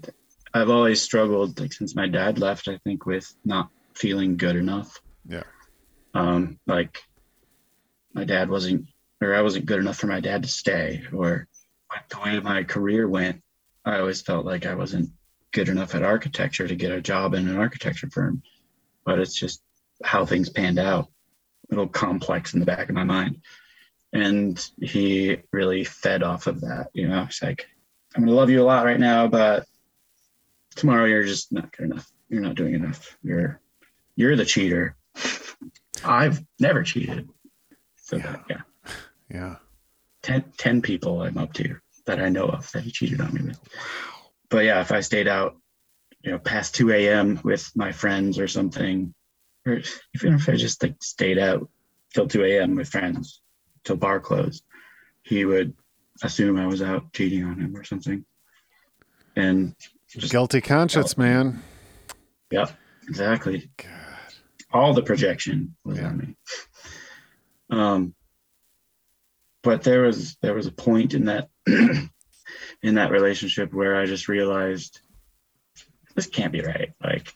[0.54, 5.00] I've always struggled like since my dad left, I think with not feeling good enough.
[5.28, 5.42] Yeah.
[6.14, 7.02] Um, like
[8.14, 8.86] my dad wasn't
[9.22, 11.48] or I wasn't good enough for my dad to stay or
[11.90, 13.42] like the way my career went,
[13.84, 15.10] I always felt like I wasn't
[15.52, 18.42] good enough at architecture to get a job in an architecture firm,
[19.04, 19.62] but it's just
[20.02, 21.08] how things panned out.
[21.70, 23.40] A little complex in the back of my mind.
[24.12, 26.88] And he really fed off of that.
[26.92, 27.66] You know, it's like,
[28.14, 29.66] I'm gonna love you a lot right now, but
[30.74, 32.10] tomorrow you're just not good enough.
[32.28, 33.16] You're not doing enough.
[33.22, 33.60] You're
[34.16, 34.96] you're the cheater.
[36.04, 37.28] I've never cheated.
[37.96, 38.32] So yeah.
[38.32, 38.60] That, yeah.
[39.30, 39.56] Yeah.
[40.22, 43.42] 10, 10 people I'm up to that I know of that he cheated on me
[43.42, 43.60] with
[44.52, 45.56] but yeah, if I stayed out,
[46.22, 47.40] you know, past 2 a.m.
[47.42, 49.14] with my friends or something,
[49.66, 49.80] or
[50.14, 51.70] even if I just like stayed out
[52.14, 52.76] till 2 a.m.
[52.76, 53.40] with friends
[53.82, 54.62] till bar closed,
[55.22, 55.74] he would
[56.22, 58.26] assume I was out cheating on him or something.
[59.36, 59.74] And
[60.28, 61.62] guilty conscience, man.
[62.50, 62.72] Yep,
[63.08, 63.70] exactly.
[63.78, 63.88] God.
[64.70, 66.08] All the projection was yeah.
[66.08, 66.36] on me.
[67.70, 68.14] Um,
[69.62, 71.48] but there was there was a point in that
[72.82, 75.00] in that relationship where I just realized
[76.14, 76.92] this can't be right.
[77.02, 77.34] Like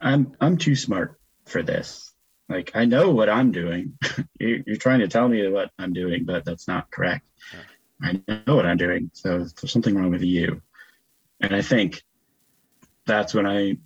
[0.00, 2.12] I'm I'm too smart for this.
[2.48, 3.98] Like I know what I'm doing.
[4.40, 7.26] you're, trying to tell me what I'm doing, but that's not correct.
[8.00, 9.10] I know what I'm doing.
[9.12, 10.62] So there's something wrong with you.
[11.40, 12.02] And I think
[13.06, 13.78] that's when I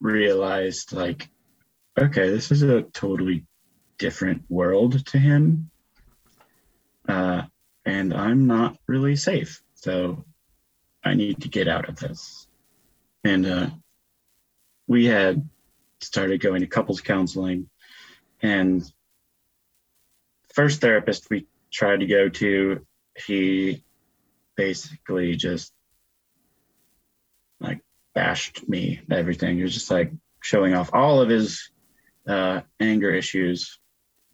[0.00, 1.28] realized like,
[1.98, 3.46] okay, this is a totally
[3.98, 5.70] different world to him.
[7.08, 7.42] Uh,
[7.84, 9.62] and I'm not really safe.
[9.74, 10.24] So
[11.04, 12.46] I need to get out of this.
[13.24, 13.70] And uh,
[14.86, 15.48] we had
[16.00, 17.68] started going to couples counseling,
[18.40, 18.82] and
[20.52, 22.84] first therapist we tried to go to,
[23.26, 23.84] he
[24.56, 25.72] basically just
[27.60, 27.80] like
[28.14, 29.56] bashed me everything.
[29.56, 30.12] He was just like
[30.42, 31.70] showing off all of his
[32.26, 33.78] uh, anger issues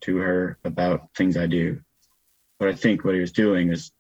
[0.01, 1.81] to her about things I do.
[2.59, 3.93] But I think what he was doing is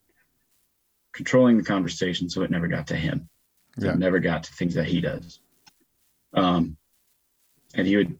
[1.13, 3.29] controlling the conversation so it never got to him.
[3.77, 3.93] Yeah.
[3.93, 5.41] It never got to things that he does.
[6.35, 6.77] Um,
[7.75, 8.19] and he would,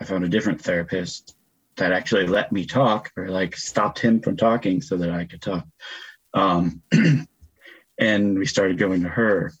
[0.00, 1.34] I found a different therapist
[1.76, 5.40] that actually let me talk or like stopped him from talking so that I could
[5.40, 5.66] talk.
[6.34, 6.82] Um,
[7.98, 9.52] and we started going to her.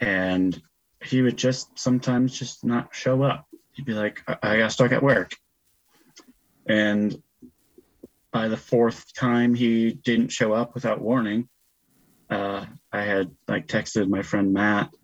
[0.00, 0.60] And
[1.04, 3.46] he would just sometimes just not show up.
[3.72, 5.32] He'd be like, I, I got stuck at work.
[6.66, 7.20] And
[8.38, 11.48] by the fourth time he didn't show up without warning,
[12.30, 14.94] uh, I had like texted my friend Matt,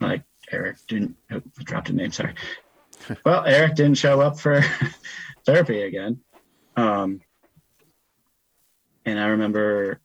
[0.00, 2.34] like, Eric didn't oh, I dropped a name, sorry.
[3.24, 4.60] well, Eric didn't show up for
[5.46, 6.18] therapy again.
[6.76, 7.20] Um,
[9.04, 10.00] and I remember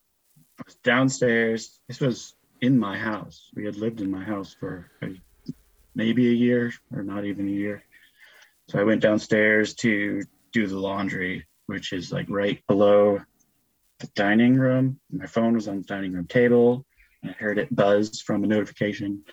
[0.60, 1.80] I was downstairs.
[1.88, 3.50] This was in my house.
[3.56, 5.08] We had lived in my house for a,
[5.96, 7.84] maybe a year or not even a year.
[8.70, 13.22] So I went downstairs to do the laundry, which is like right below
[14.00, 15.00] the dining room.
[15.12, 16.86] My phone was on the dining room table.
[17.22, 19.24] And I heard it buzz from a notification.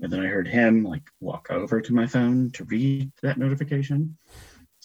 [0.00, 4.16] And then I heard him like walk over to my phone to read that notification.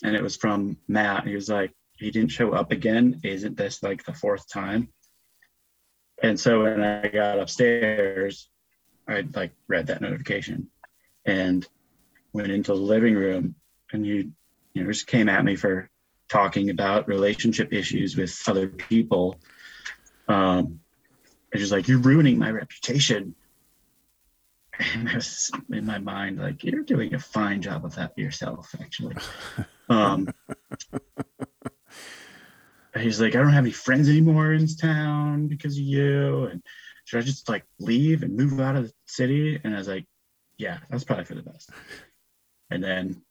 [0.03, 1.27] And it was from Matt.
[1.27, 3.21] He was like, he didn't show up again.
[3.23, 4.89] Isn't this like the fourth time?
[6.21, 8.49] And so when I got upstairs,
[9.07, 10.69] I like read that notification
[11.25, 11.67] and
[12.31, 13.55] went into the living room
[13.91, 14.31] and you
[14.73, 15.89] you know just came at me for
[16.33, 19.39] talking about relationship issues with other people.
[20.27, 20.79] Um
[21.51, 23.35] it's just like you're ruining my reputation.
[24.79, 28.73] And I was in my mind like you're doing a fine job of that yourself,
[28.81, 29.15] actually.
[29.89, 30.29] Um
[32.97, 36.45] he's like, I don't have any friends anymore in this town because of you.
[36.45, 36.63] And
[37.05, 39.59] should I just like leave and move out of the city?
[39.61, 40.07] And I was like,
[40.57, 41.69] yeah, that's probably for the best.
[42.71, 43.21] And then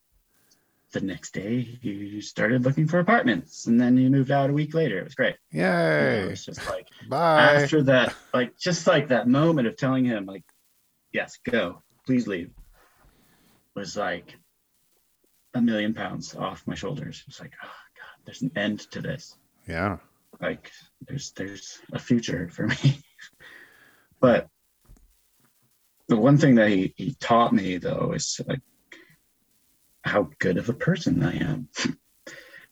[0.92, 4.74] the next day he started looking for apartments and then he moved out a week
[4.74, 4.98] later.
[4.98, 5.36] It was great.
[5.50, 6.20] Yay.
[6.24, 7.54] It was just like Bye.
[7.54, 10.44] after that, like just like that moment of telling him, like,
[11.12, 12.50] yes, go, please leave,
[13.74, 14.36] was like
[15.54, 17.24] a million pounds off my shoulders.
[17.26, 19.36] It's like, oh God, there's an end to this
[19.66, 19.98] Yeah.
[20.40, 20.70] like
[21.06, 22.98] there's there's a future for me
[24.20, 24.48] but
[26.08, 28.60] the one thing that he, he taught me though is like
[30.04, 31.68] how good of a person i am.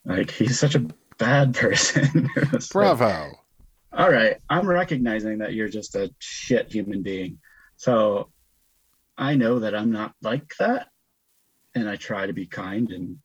[0.04, 0.86] Like he's such a
[1.18, 2.28] bad person.
[2.36, 3.32] It's like, Bravo.
[3.92, 7.38] all right i'm recognizing that you're just a shit human being.
[7.76, 8.30] So
[9.18, 10.88] i know that i'm not like that
[11.74, 13.18] and i try to be kind and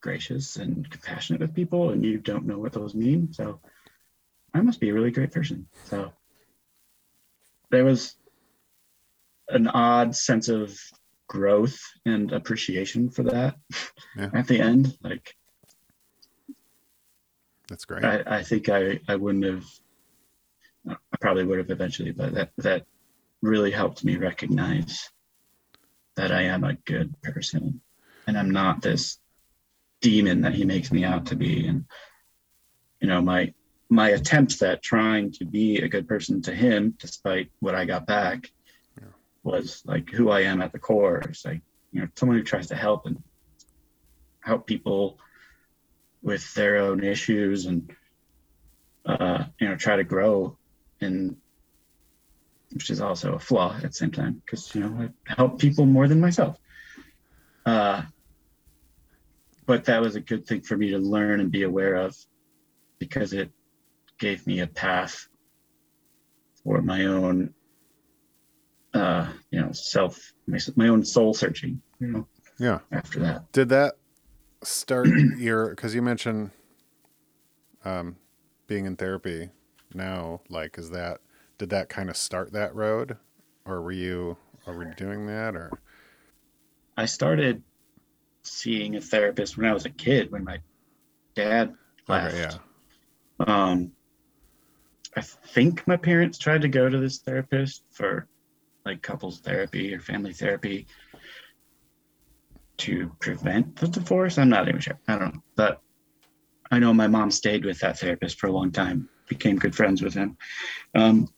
[0.00, 3.32] gracious and compassionate with people and you don't know what those mean.
[3.32, 3.60] So
[4.54, 5.68] i must be a really great person.
[5.84, 6.12] So
[7.70, 8.16] there was
[9.48, 10.78] an odd sense of
[11.28, 13.56] growth and appreciation for that
[14.16, 14.30] Yeah.
[14.34, 15.34] at the end like
[17.68, 18.04] That's great.
[18.04, 19.64] I, I think I, I wouldn't have
[20.88, 22.86] I probably would have eventually, but that that
[23.42, 25.10] really helped me recognize
[26.16, 27.80] that I am a good person
[28.26, 29.18] and I'm not this
[30.00, 31.66] demon that he makes me out to be.
[31.66, 31.84] And
[33.00, 33.52] you know, my
[33.88, 38.06] my attempts at trying to be a good person to him, despite what I got
[38.06, 38.50] back.
[39.46, 41.18] Was like who I am at the core.
[41.18, 43.22] It's like, you know, someone who tries to help and
[44.40, 45.18] help people
[46.22, 47.94] with their own issues and
[49.06, 50.58] uh, you know try to grow
[51.00, 51.36] and
[52.72, 55.86] which is also a flaw at the same time because you know I help people
[55.86, 56.56] more than myself
[57.64, 58.02] uh,
[59.66, 62.16] but that was a good thing for me to learn and be aware of
[62.98, 63.50] because it
[64.18, 65.28] gave me a path
[66.64, 67.54] for my own
[68.96, 72.26] uh, you know self my, my own soul searching you know
[72.58, 72.80] Yeah.
[72.92, 73.94] after that Did that
[74.62, 76.50] start your because you mentioned
[77.84, 78.16] um
[78.66, 79.50] being in therapy
[79.94, 81.20] now, like is that
[81.58, 83.16] did that kind of start that road?
[83.64, 84.36] Or were you
[84.66, 85.70] are we doing that or
[86.96, 87.62] I started
[88.42, 90.58] seeing a therapist when I was a kid when my
[91.34, 91.74] dad
[92.08, 92.34] left.
[92.34, 92.58] Okay, yeah.
[93.46, 93.92] Um,
[95.16, 98.28] I think my parents tried to go to this therapist for
[98.86, 100.86] like couples therapy or family therapy
[102.78, 104.38] to prevent the divorce.
[104.38, 104.98] I'm not even sure.
[105.08, 105.40] I don't know.
[105.56, 105.80] But
[106.70, 110.00] I know my mom stayed with that therapist for a long time, became good friends
[110.02, 110.36] with him.
[110.94, 111.28] Um,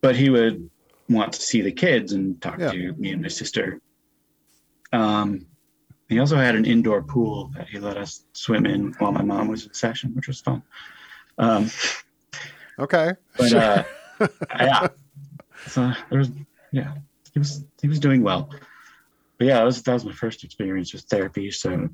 [0.00, 0.70] but he would
[1.08, 2.70] want to see the kids and talk Yeah.
[2.70, 3.80] to me and my sister.
[4.92, 5.46] Um,
[6.08, 9.48] he also had an indoor pool that he let us swim in while my mom
[9.48, 10.62] was in session, which was fun.
[11.38, 11.70] Um,
[12.78, 13.12] Okay.
[13.36, 13.60] but Sure.
[13.60, 13.84] uh,
[14.60, 14.88] yeah,
[15.66, 16.30] so there was
[16.72, 16.94] yeah,
[17.32, 18.48] he was he was doing well.
[19.38, 21.50] But yeah, that was that was my first experience with therapy.
[21.50, 21.88] So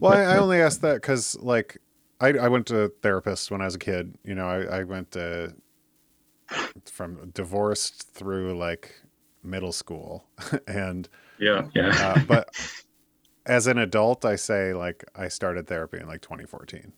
[0.00, 1.78] Well, I, I only asked that because, like,
[2.20, 4.14] I, I went to therapist when I was a kid.
[4.24, 5.54] You know, I, I went to
[6.84, 8.94] from divorced through like
[9.42, 10.24] middle school,
[10.68, 11.08] and
[11.38, 12.48] yeah yeah uh, but
[13.46, 16.92] as an adult, I say like I started therapy in like 2014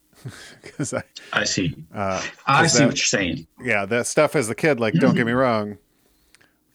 [0.63, 1.03] because I,
[1.33, 3.47] I see uh, I see that- what you're saying.
[3.63, 4.81] yeah, that stuff as a kid.
[4.81, 5.79] Like, don't get me wrong,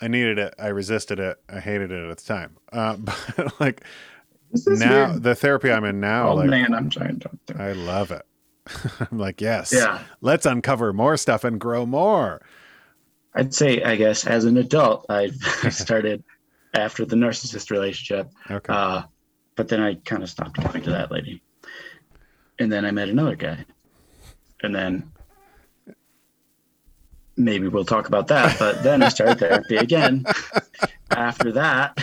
[0.03, 2.57] I needed it, I resisted it, I hated it at the time.
[2.73, 2.97] Uh,
[3.35, 3.83] but like
[4.65, 5.23] now, weird.
[5.23, 7.29] the therapy I'm in now, oh like man, I'm trying to.
[7.57, 8.25] I love it.
[9.11, 12.41] I'm like, yes, Yeah, let's uncover more stuff and grow more.
[13.33, 15.31] I'd say I guess as an adult, I
[15.63, 16.21] I started
[16.73, 18.29] after the narcissist relationship.
[18.51, 18.73] Okay.
[18.73, 19.03] Uh,
[19.55, 21.41] but then I kind of stopped talking to that lady.
[22.59, 23.65] And then I met another guy.
[24.63, 25.11] And then
[27.37, 28.57] maybe we'll talk about that.
[28.59, 30.25] But then I started therapy again
[31.11, 31.97] after that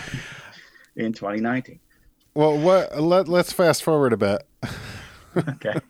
[0.97, 1.79] in 2019.
[2.35, 3.01] well, what?
[3.01, 4.47] Let Let's fast forward a bit.
[5.37, 5.75] Okay.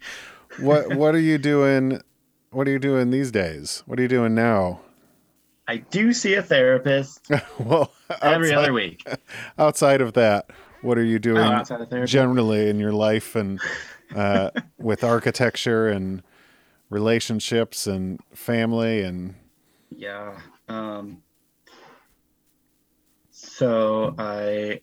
[0.58, 2.02] What What are you doing?
[2.50, 3.82] What are you doing these days?
[3.86, 4.80] What are you doing now?
[5.68, 7.30] I do see a therapist
[7.60, 9.06] well, every other week.
[9.58, 10.50] outside of that,
[10.82, 12.10] what are you doing Oh, outside of therapy.
[12.10, 13.60] generally in your life and
[14.16, 16.22] uh, with architecture and
[16.90, 19.34] relationships and family and
[19.90, 20.38] Yeah.
[20.68, 21.22] Um,
[23.30, 24.82] so I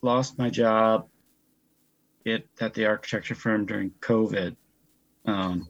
[0.00, 1.08] lost my job
[2.24, 4.56] it, at the architecture firm during COVID.
[5.26, 5.68] Um,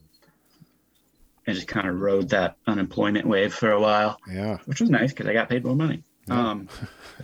[1.49, 5.13] and just kind of rode that unemployment wave for a while, yeah, which was nice
[5.13, 6.05] because I got paid more money.
[6.29, 6.51] Yeah.
[6.51, 6.69] Um,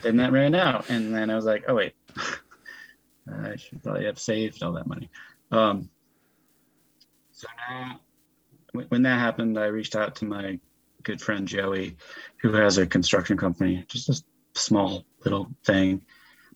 [0.01, 1.93] then that ran out, and then I was like, oh wait,
[3.31, 5.11] I should probably have saved all that money.
[5.51, 5.91] Um,
[7.33, 8.01] so now,
[8.75, 10.59] when, that happened, I reached out to my
[11.03, 11.97] good friend Joey,
[12.41, 14.21] who has a construction company, just a
[14.55, 16.03] small little thing,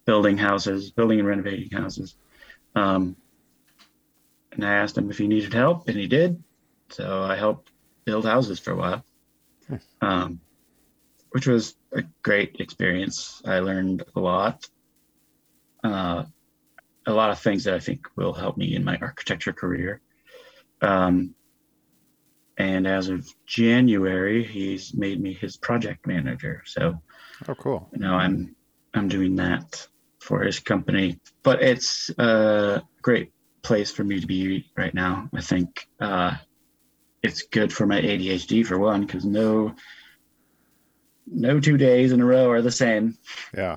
[0.04, 2.16] building houses, building and renovating houses.
[2.74, 3.16] Um,
[4.52, 6.42] and I asked him if he needed help, and he did.
[6.90, 7.70] So I helped
[8.04, 9.04] build houses for a while,
[9.68, 9.86] Nice.
[10.00, 10.40] um,
[11.30, 13.42] which was a great experience.
[13.44, 14.66] I learned a lot,
[15.84, 16.24] uh,
[17.06, 20.00] a lot of things that I think will help me in my architecture career.
[20.80, 21.34] Um,
[22.58, 26.62] and as of January, he's made me his project manager.
[26.66, 27.00] So
[27.48, 28.54] oh cool, you know i'm
[28.94, 29.86] i'm doing that
[30.18, 31.20] for his company.
[31.42, 33.32] But it's a great
[33.62, 35.30] place for me to be right now.
[35.32, 36.36] I think uh
[37.22, 39.74] it's good for my adhd for one because no
[41.26, 43.16] no two days in a row are the same.
[43.56, 43.76] Yeah,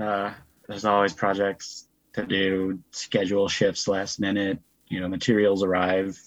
[0.00, 0.34] uh
[0.68, 4.58] there's always projects to do schedule shifts last minute
[4.88, 6.18] you know materials arrive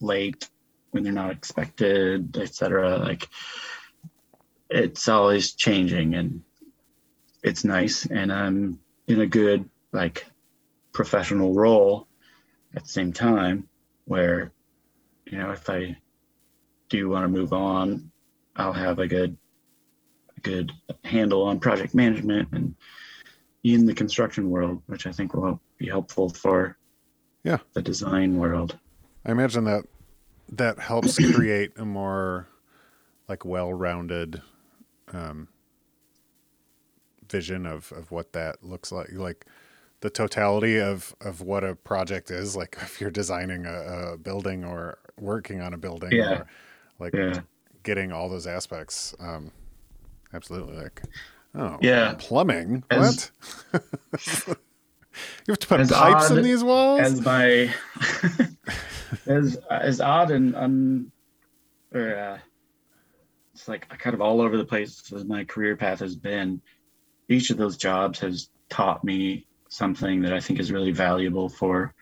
[0.00, 0.48] late
[0.96, 3.28] when they're not expected etc like
[4.70, 6.40] it's always changing and
[7.42, 10.24] it's nice and i'm in a good like
[10.94, 12.08] professional role
[12.74, 13.68] at the same time
[14.06, 14.52] where
[15.26, 15.94] you know if i
[16.88, 18.10] do want to move on
[18.56, 19.36] i'll have a good
[20.38, 20.72] a good
[21.04, 22.74] handle on project management and
[23.64, 26.78] in the construction world which i think will be helpful for
[27.44, 27.58] Yeah.
[27.74, 28.78] the design world
[29.26, 29.84] I imagine that
[30.50, 32.48] that helps create a more
[33.28, 34.40] like well-rounded
[35.12, 35.48] um,
[37.28, 39.46] vision of of what that looks like, like
[40.00, 42.56] the totality of of what a project is.
[42.56, 46.32] Like if you're designing a, a building or working on a building, Yeah.
[46.40, 46.46] or
[46.98, 47.40] like yeah
[47.82, 49.14] getting all those aspects.
[49.20, 49.50] Um,
[50.34, 51.02] absolutely, like
[51.54, 52.14] oh Yeah.
[52.18, 52.84] plumbing.
[52.90, 53.30] As-
[53.72, 53.82] what?
[54.48, 57.00] you have to put pipes in these walls.
[57.00, 57.72] as my
[59.26, 61.10] as as odd and
[61.92, 62.38] or uh,
[63.54, 66.60] it's like kind of all over the place as my career path has been.
[67.28, 71.94] Each of those jobs has taught me something that I think is really valuable for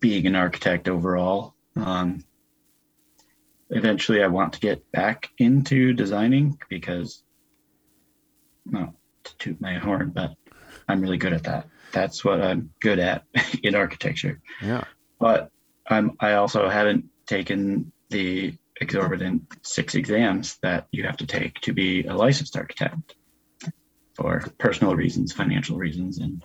[0.00, 1.54] being an architect overall.
[1.74, 2.24] Um,
[3.70, 7.22] eventually, I want to get back into designing because,
[8.64, 8.94] well,
[9.24, 10.34] to toot my horn, but
[10.88, 11.68] I'm really good at that.
[11.92, 13.24] That's what I'm good at
[13.62, 14.40] in architecture.
[14.62, 14.84] yeah.
[15.18, 15.50] But
[15.88, 21.72] I'm I also haven't taken the exorbitant six exams that you have to take to
[21.72, 23.14] be a licensed architect
[24.14, 26.44] for personal reasons, financial reasons, and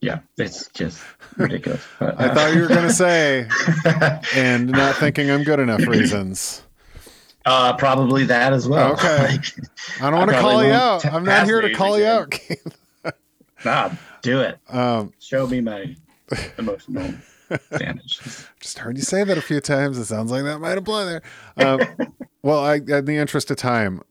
[0.00, 1.02] yeah, it's just
[1.36, 1.82] ridiculous.
[1.98, 3.48] But, I thought you were gonna say
[4.34, 6.62] and not thinking I'm good enough reasons.
[7.46, 8.92] uh, probably that as well.
[8.92, 9.38] Okay.
[9.98, 11.02] Like, I don't want to call you out.
[11.02, 12.38] t- I'm not here to call you out.
[13.64, 13.90] Nah,
[14.22, 14.58] do it.
[14.68, 15.94] Um, Show me my
[16.58, 17.14] emotional
[17.78, 18.20] damage.
[18.60, 19.98] just heard you say that a few times.
[19.98, 21.22] It sounds like that might apply there.
[21.56, 21.80] Um,
[22.42, 24.02] well, I, in the interest of time,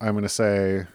[0.00, 0.86] I'm going to say,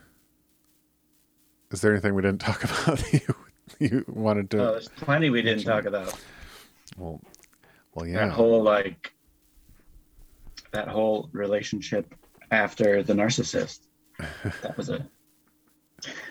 [1.72, 3.36] is there anything we didn't talk about that you,
[3.80, 4.60] you wanted to?
[4.62, 6.14] Oh, there's plenty we didn't talk about.
[6.97, 7.22] well,
[7.93, 8.28] well, yeah.
[8.28, 9.14] that whole like
[10.72, 12.14] that whole relationship
[12.51, 13.88] after the narcissist
[14.62, 15.08] that was a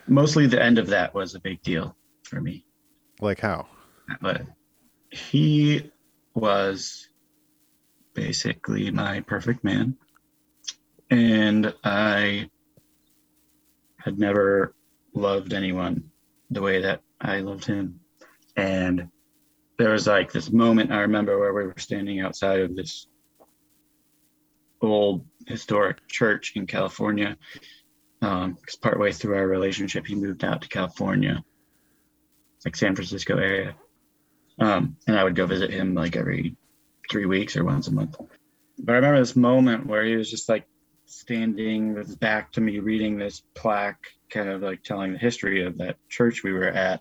[0.06, 2.64] mostly the end of that was a big deal for me
[3.20, 3.66] like how?
[4.20, 4.42] but
[5.10, 5.90] he
[6.34, 7.08] was
[8.14, 9.96] basically my perfect man
[11.10, 12.48] and i
[13.98, 14.74] had never
[15.14, 16.10] loved anyone
[16.50, 18.00] the way that i loved him
[18.56, 19.08] and
[19.78, 23.06] there was like this moment i remember where we were standing outside of this
[24.80, 27.36] old historic church in california
[28.22, 31.44] Um, because partway through our relationship, he moved out to California,
[32.64, 33.76] like San Francisco area.
[34.58, 36.56] Um, and I would go visit him like every
[37.10, 38.16] three weeks or once a month.
[38.78, 40.66] But I remember this moment where he was just like
[41.06, 45.64] standing with his back to me, reading this plaque, kind of like telling the history
[45.64, 47.00] of that church we were at.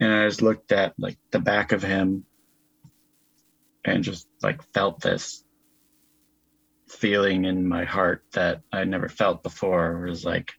[0.00, 2.24] And I just looked at like the back of him
[3.84, 5.44] and just like felt this
[6.88, 10.06] feeling in my heart that I never felt before.
[10.06, 10.52] It was like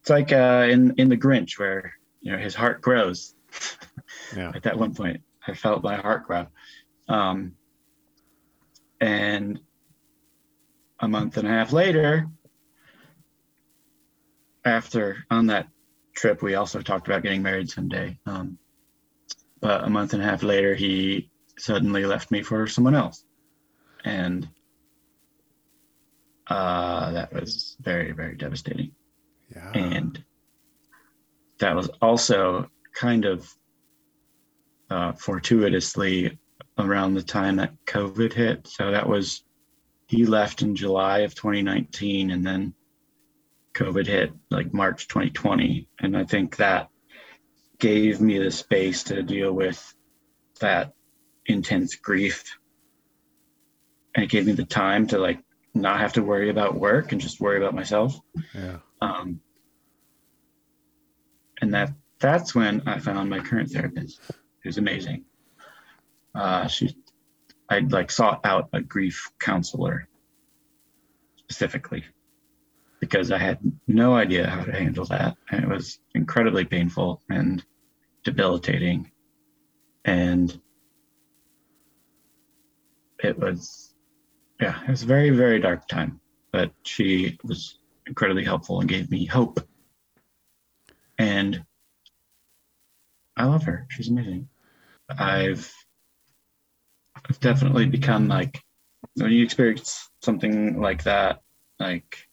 [0.00, 3.34] it's like uh, in in the Grinch where you know his heart grows.
[4.36, 4.52] Yeah.
[4.54, 6.46] At that one point, I felt my heart grow,
[7.08, 7.52] um,
[9.00, 9.60] and
[11.00, 12.28] a month and a half later,
[14.64, 15.68] after on that
[16.14, 18.18] trip, we also talked about getting married someday.
[18.26, 18.58] Um,
[19.60, 23.24] but a month and a half later, he suddenly left me for someone else,
[24.04, 24.48] and
[26.46, 28.92] uh, that was very, very devastating.
[29.54, 29.70] Yeah.
[29.74, 30.22] And
[31.58, 33.54] that was also kind of
[34.92, 36.38] uh, fortuitously
[36.78, 38.68] around the time that COVID hit.
[38.68, 39.42] So that was,
[40.06, 42.74] he left in July of 2019, and then
[43.74, 45.88] COVID hit like March 2020.
[46.00, 46.90] And I think that
[47.78, 49.94] gave me the space to deal with
[50.60, 50.92] that
[51.46, 52.58] intense grief.
[54.14, 55.40] And it gave me the time to like
[55.74, 58.20] not have to worry about work and just worry about myself.
[58.54, 58.78] Yeah.
[59.00, 59.40] Um,
[61.62, 64.20] and that that's when I found my current therapist,
[64.62, 65.24] who's amazing.
[66.34, 66.96] Uh, she,
[67.68, 70.08] I like sought out a grief counselor
[71.36, 72.04] specifically
[73.00, 73.58] because I had
[73.88, 77.64] no idea how to handle that, and it was incredibly painful and
[78.24, 79.10] debilitating,
[80.04, 80.60] and
[83.22, 83.94] it was,
[84.60, 86.20] yeah, it was a very very dark time.
[86.52, 89.60] But she was incredibly helpful and gave me hope.
[91.18, 91.64] And
[93.36, 93.86] I love her.
[93.90, 94.48] She's amazing.
[95.18, 95.72] I've
[97.28, 98.62] I've definitely become like
[99.14, 101.40] when you experience something like that,
[101.78, 102.28] like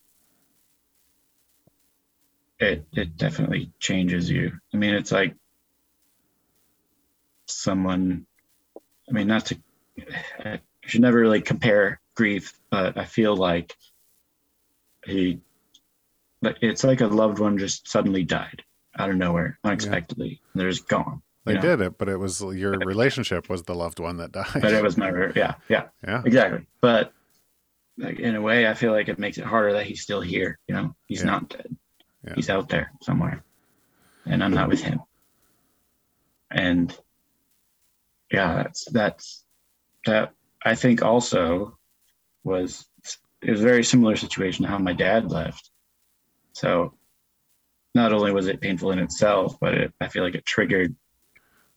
[2.60, 4.52] it it definitely changes you.
[4.74, 5.36] I mean, it's like
[7.46, 8.26] someone
[9.08, 9.58] I mean, not to
[10.44, 13.76] I should never really compare grief, but I feel like
[15.06, 15.40] he
[16.42, 18.64] but it's like a loved one just suddenly died
[18.98, 21.62] out of nowhere unexpectedly they're just gone They know?
[21.62, 24.48] did it, but it was your relationship was the loved one that died.
[24.62, 26.22] but it was my yeah yeah yeah.
[26.26, 27.12] exactly but
[27.98, 30.58] like in a way i feel like it makes it harder that he's still here
[30.68, 31.26] you know he's Yeah.
[31.26, 31.76] not dead
[32.26, 32.34] Yeah.
[32.36, 33.44] he's out there somewhere
[34.26, 35.02] and i'm not with him
[36.52, 36.96] and
[38.32, 39.44] yeah that's that's
[40.06, 40.32] that
[40.64, 41.78] i think also
[42.44, 42.86] was
[43.42, 45.70] it was a very similar situation to how my dad left
[46.54, 46.94] so
[47.96, 50.96] not only was it painful in itself but it, i feel like it triggered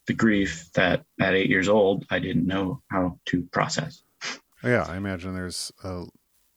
[0.07, 4.03] the grief that at eight years old i didn't know how to process
[4.65, 6.05] Yeah, I imagine there's a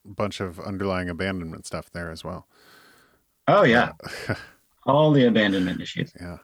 [0.03, 2.47] bunch of underlying abandonment stuff there as well.
[3.47, 3.93] oh yeah
[4.85, 6.37] all the abandonment issues Yeah.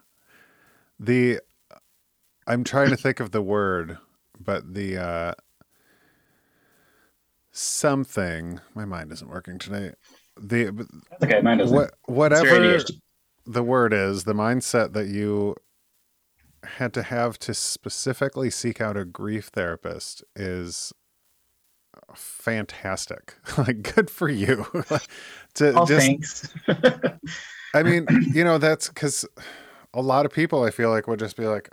[1.00, 1.40] The
[2.48, 3.98] I'm trying to think of the word,
[4.40, 5.34] but the uh
[7.52, 9.94] something my mind isn't working today.
[10.38, 10.72] The
[11.10, 12.80] That's okay mine doesn't what whatever
[13.46, 15.56] the word is, the mindset that you
[16.64, 20.94] had to have to specifically seek out a grief therapist is
[22.16, 23.36] fantastic.
[23.58, 24.66] like good for you.
[25.56, 26.54] to oh just thanks
[27.74, 29.26] I mean, you know, that's because
[29.94, 31.70] a lot of people I feel like would just be like,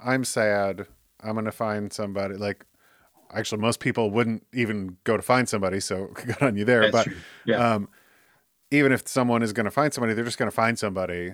[0.00, 0.86] I'm sad.
[1.22, 2.34] I'm going to find somebody.
[2.34, 2.64] Like,
[3.32, 5.80] actually, most people wouldn't even go to find somebody.
[5.80, 6.90] So, good on you there.
[6.90, 7.88] That's but yeah um,
[8.70, 11.32] even if someone is going to find somebody, they're just going to find somebody.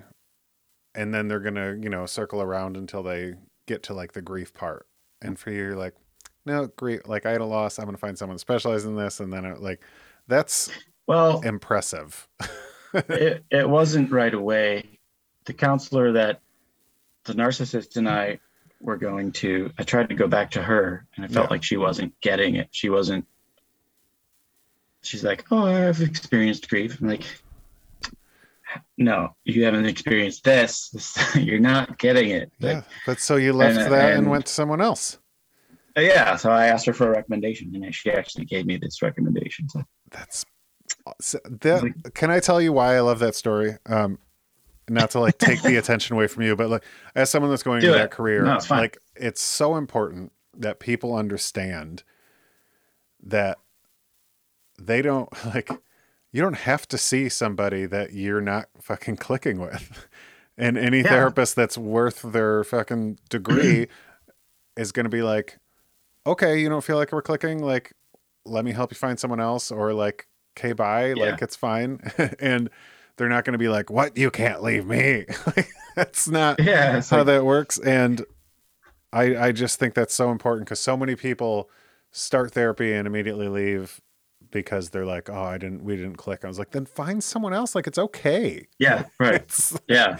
[0.94, 3.34] And then they're going to, you know, circle around until they
[3.66, 4.86] get to like the grief part.
[5.22, 5.38] And mm.
[5.38, 5.94] for you, you're like,
[6.46, 7.00] no, grief.
[7.06, 7.78] Like, I had a loss.
[7.78, 9.20] I'm going to find someone specialized in this.
[9.20, 9.80] And then, it, like,
[10.28, 10.70] that's
[11.06, 12.28] well impressive.
[12.94, 14.98] it, it wasn't right away.
[15.46, 16.40] The counselor that
[17.24, 18.40] the narcissist and I
[18.80, 21.50] were going to, I tried to go back to her and I felt Yeah.
[21.50, 22.68] like she wasn't getting it.
[22.70, 23.26] She wasn't,
[25.02, 27.00] she's like, Oh, I've experienced grief.
[27.00, 27.24] I'm like,
[28.98, 30.90] No, you haven't experienced this.
[30.90, 32.50] This- You're not getting it.
[32.58, 32.74] Yeah.
[32.74, 35.18] Like, But so you left and- that and and- went to someone else.
[35.96, 36.36] yeah.
[36.36, 39.68] So I asked her for a recommendation and she actually gave me this recommendation.
[39.68, 40.44] So That's
[41.20, 43.76] so that, can I tell you why I love that story?
[43.86, 44.18] Um,
[44.88, 46.84] not to like take the attention away from you, but like
[47.14, 51.14] as someone that's going into that career, No, it's like it's so important that people
[51.16, 52.02] understand
[53.22, 53.58] that
[54.78, 55.70] they don't like
[56.34, 60.08] you don't have to see somebody that you're not fucking clicking with.
[60.56, 61.08] And any Yeah.
[61.08, 63.88] therapist that's worth their fucking degree
[64.76, 65.58] is going to be like,
[66.24, 67.58] okay, you don't feel like we're clicking.
[67.58, 67.92] Like,
[68.44, 71.06] let me help you find someone else or like, okay, bye.
[71.08, 71.30] Yeah.
[71.32, 71.98] Like, it's fine.
[72.38, 72.70] and
[73.16, 74.16] they're not going to be like, what?
[74.16, 75.24] You can't leave me.
[75.56, 77.00] like, that's not Yeah.
[77.00, 77.78] How like, that works.
[77.78, 78.24] And
[79.12, 81.68] I, I just think that's so important because so many people
[82.12, 84.00] start therapy and immediately leave
[84.54, 86.44] because they're like, oh, I didn't, we didn't click.
[86.44, 87.74] I was like, then find someone else.
[87.74, 88.66] Like, it's okay.
[88.78, 89.04] yeah.
[89.20, 89.34] Right.
[89.42, 90.16] It's, Yeah.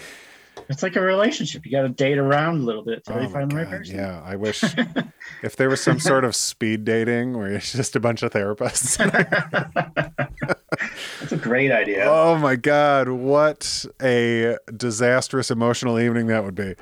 [0.69, 1.67] It's like a relationship.
[1.67, 3.97] You got to date around a little bit until Oh you find the right person.
[3.97, 4.63] Yeah, I wish
[5.43, 8.97] if there was some sort of speed dating where it's just a bunch of therapists.
[11.21, 12.05] That's a great idea.
[12.09, 16.75] oh my God, what a disastrous emotional evening that would be.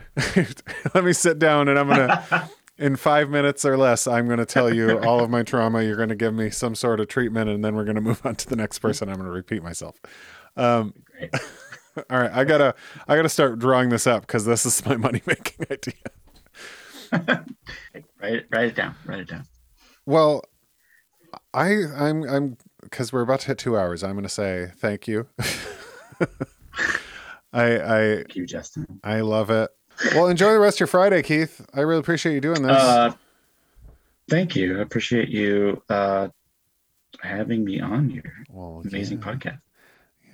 [0.95, 2.51] Let me sit down and I'm going to,
[2.83, 5.83] in five minutes or less, I'm going to tell you all of my trauma.
[5.83, 8.21] You're going to give me some sort of treatment and then we're going to move
[8.27, 9.09] on to the next person.
[9.09, 10.01] I'm going to repeat myself.
[10.57, 10.93] Um,
[12.11, 12.75] all right, I gotta,
[13.07, 15.95] I gotta start drawing this up because this is my money making idea.
[18.21, 18.97] Write it, write it down.
[19.07, 19.45] Write it down.
[20.05, 20.43] Well,
[21.55, 24.03] I I'm I'm because we're about to hit two hours.
[24.03, 25.29] I'm going to say thank you.
[27.53, 29.01] I I Thank you, Justin.
[29.05, 29.71] I love it.
[30.15, 31.65] Well, enjoy the rest of your Friday, Keith.
[31.75, 32.77] I really appreciate you doing this.
[32.77, 33.13] Uh,
[34.29, 34.79] thank you.
[34.79, 36.29] I appreciate you uh,
[37.21, 39.61] having me on your well, amazing yeah, podcast.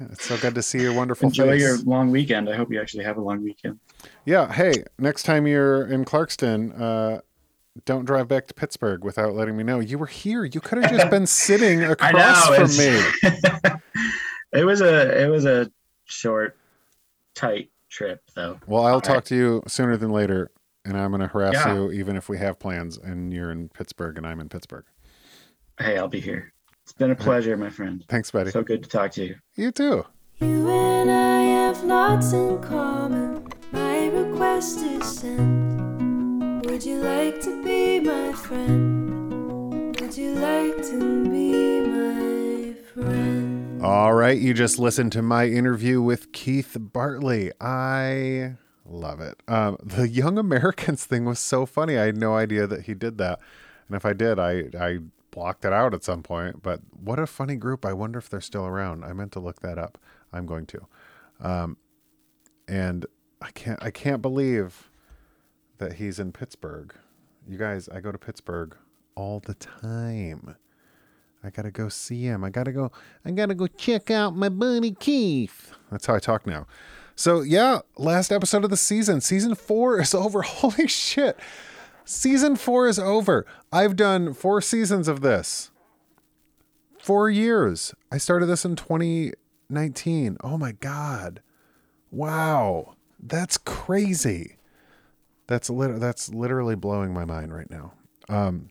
[0.01, 1.61] yeah, it's so good to see your wonderful Enjoy face.
[1.61, 2.49] your long weekend.
[2.49, 3.78] I hope you actually have a long weekend.
[4.24, 4.53] Yeah.
[4.53, 7.20] Hey, next time you're in Clarkston, uh,
[7.85, 9.81] don't drive back to Pittsburgh without letting me know.
[9.81, 10.45] You were here.
[10.45, 12.66] You could have just been sitting across know.
[12.66, 13.81] from me.
[14.53, 15.70] it was a it was a
[16.07, 16.57] short,
[17.35, 18.61] tight trip though.
[18.66, 19.25] Well, I'll All talk right.
[19.27, 20.51] to you sooner than later,
[20.85, 21.75] and I'm going to harass Yeah.
[21.75, 24.85] you even if we have plans and you're in Pittsburgh and I'm in Pittsburgh.
[25.81, 26.53] Hey, I'll be here.
[26.85, 28.05] It's been a pleasure, my friend.
[28.09, 28.51] Thanks, buddy.
[28.53, 29.35] So good to talk to you.
[29.57, 30.07] you too.
[30.41, 33.47] You and I have lots in common.
[33.73, 36.65] My request is sent.
[36.66, 40.01] Would you like to be my friend?
[40.01, 43.48] Would you like to be my friend?
[43.82, 47.52] All right, you just listened to my interview with Keith Bartley.
[47.60, 49.40] I love it.
[49.46, 51.96] Um, the Young Americans thing was so funny.
[51.96, 53.38] I had no idea that he did that,
[53.86, 54.98] and if I did, I I
[55.30, 56.62] blocked it out at some point.
[56.62, 57.86] But what a funny group!
[57.86, 59.05] I wonder if they're still around.
[59.05, 59.96] I meant to look that up.
[60.32, 60.86] I'm going to.
[61.40, 61.76] Um,
[62.66, 63.06] and
[63.40, 64.90] I can't I can't believe
[65.78, 66.94] that he's in Pittsburgh.
[67.46, 68.76] You guys, I go to Pittsburgh
[69.14, 70.56] all the time.
[71.43, 72.43] I gotta go see him.
[72.44, 72.90] I gotta go.
[73.24, 75.73] I gotta go check out my buddy Keith.
[75.90, 76.66] That's how I talk now.
[77.15, 79.20] So yeah, last episode of the season.
[79.20, 80.43] Season four is over.
[80.43, 81.39] Holy shit!
[82.05, 83.47] Season four is over.
[83.73, 85.70] I've done four seasons of this.
[86.98, 87.94] Four years.
[88.12, 90.36] I started this in 2019.
[90.43, 91.40] Oh my god!
[92.10, 94.56] Wow, that's crazy.
[95.47, 97.93] That's lit- That's literally blowing my mind right now.
[98.28, 98.69] Um,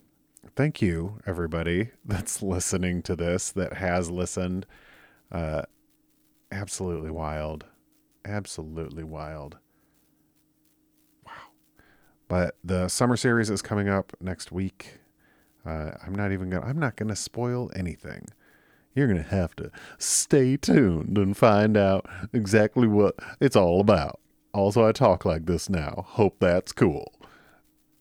[0.58, 4.66] thank you everybody that's listening to this that has listened.
[5.32, 5.62] Uh
[6.52, 7.66] absolutely wild.
[8.26, 9.58] Absolutely wild.
[11.26, 11.32] Wow.
[12.28, 14.98] But the summer series is coming up next week.
[15.64, 18.26] Uh i'm not even gonna i'm not gonna spoil anything.
[18.96, 19.70] You're gonna have to
[20.00, 24.20] stay tuned and find out exactly what it's all about.
[24.56, 26.04] Also i talk like this now.
[26.08, 27.17] Hope that's cool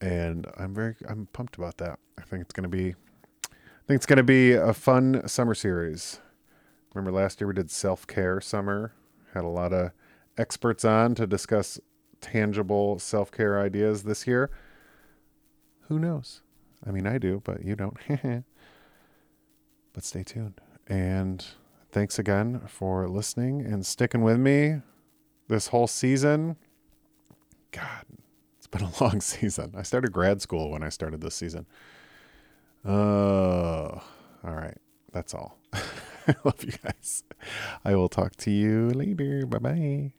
[0.07, 1.99] and I'm very I'm pumped about that.
[2.19, 2.95] I think it's gonna be
[3.45, 6.21] I think it's gonna be a fun summer series.
[6.95, 8.93] Remember last year we did self care summer,
[9.35, 9.91] had a lot of
[10.39, 11.81] experts on to discuss
[12.21, 14.51] tangible self care ideas this year.
[15.89, 16.43] Who knows?
[16.87, 17.97] I mean I do, but you don't.
[19.93, 20.61] but stay tuned.
[20.87, 21.45] And
[21.91, 24.83] thanks again for listening and sticking with me
[25.49, 26.57] this whole season.
[27.73, 28.05] God,
[28.79, 29.75] been a long season.
[29.77, 31.67] I started grad school when I started this season.
[32.85, 34.03] Oh,
[34.45, 34.79] all right.
[35.13, 35.59] That's all.
[35.73, 37.25] I love you guys.
[37.85, 39.47] I will talk to you later.
[39.47, 40.13] Bye bye.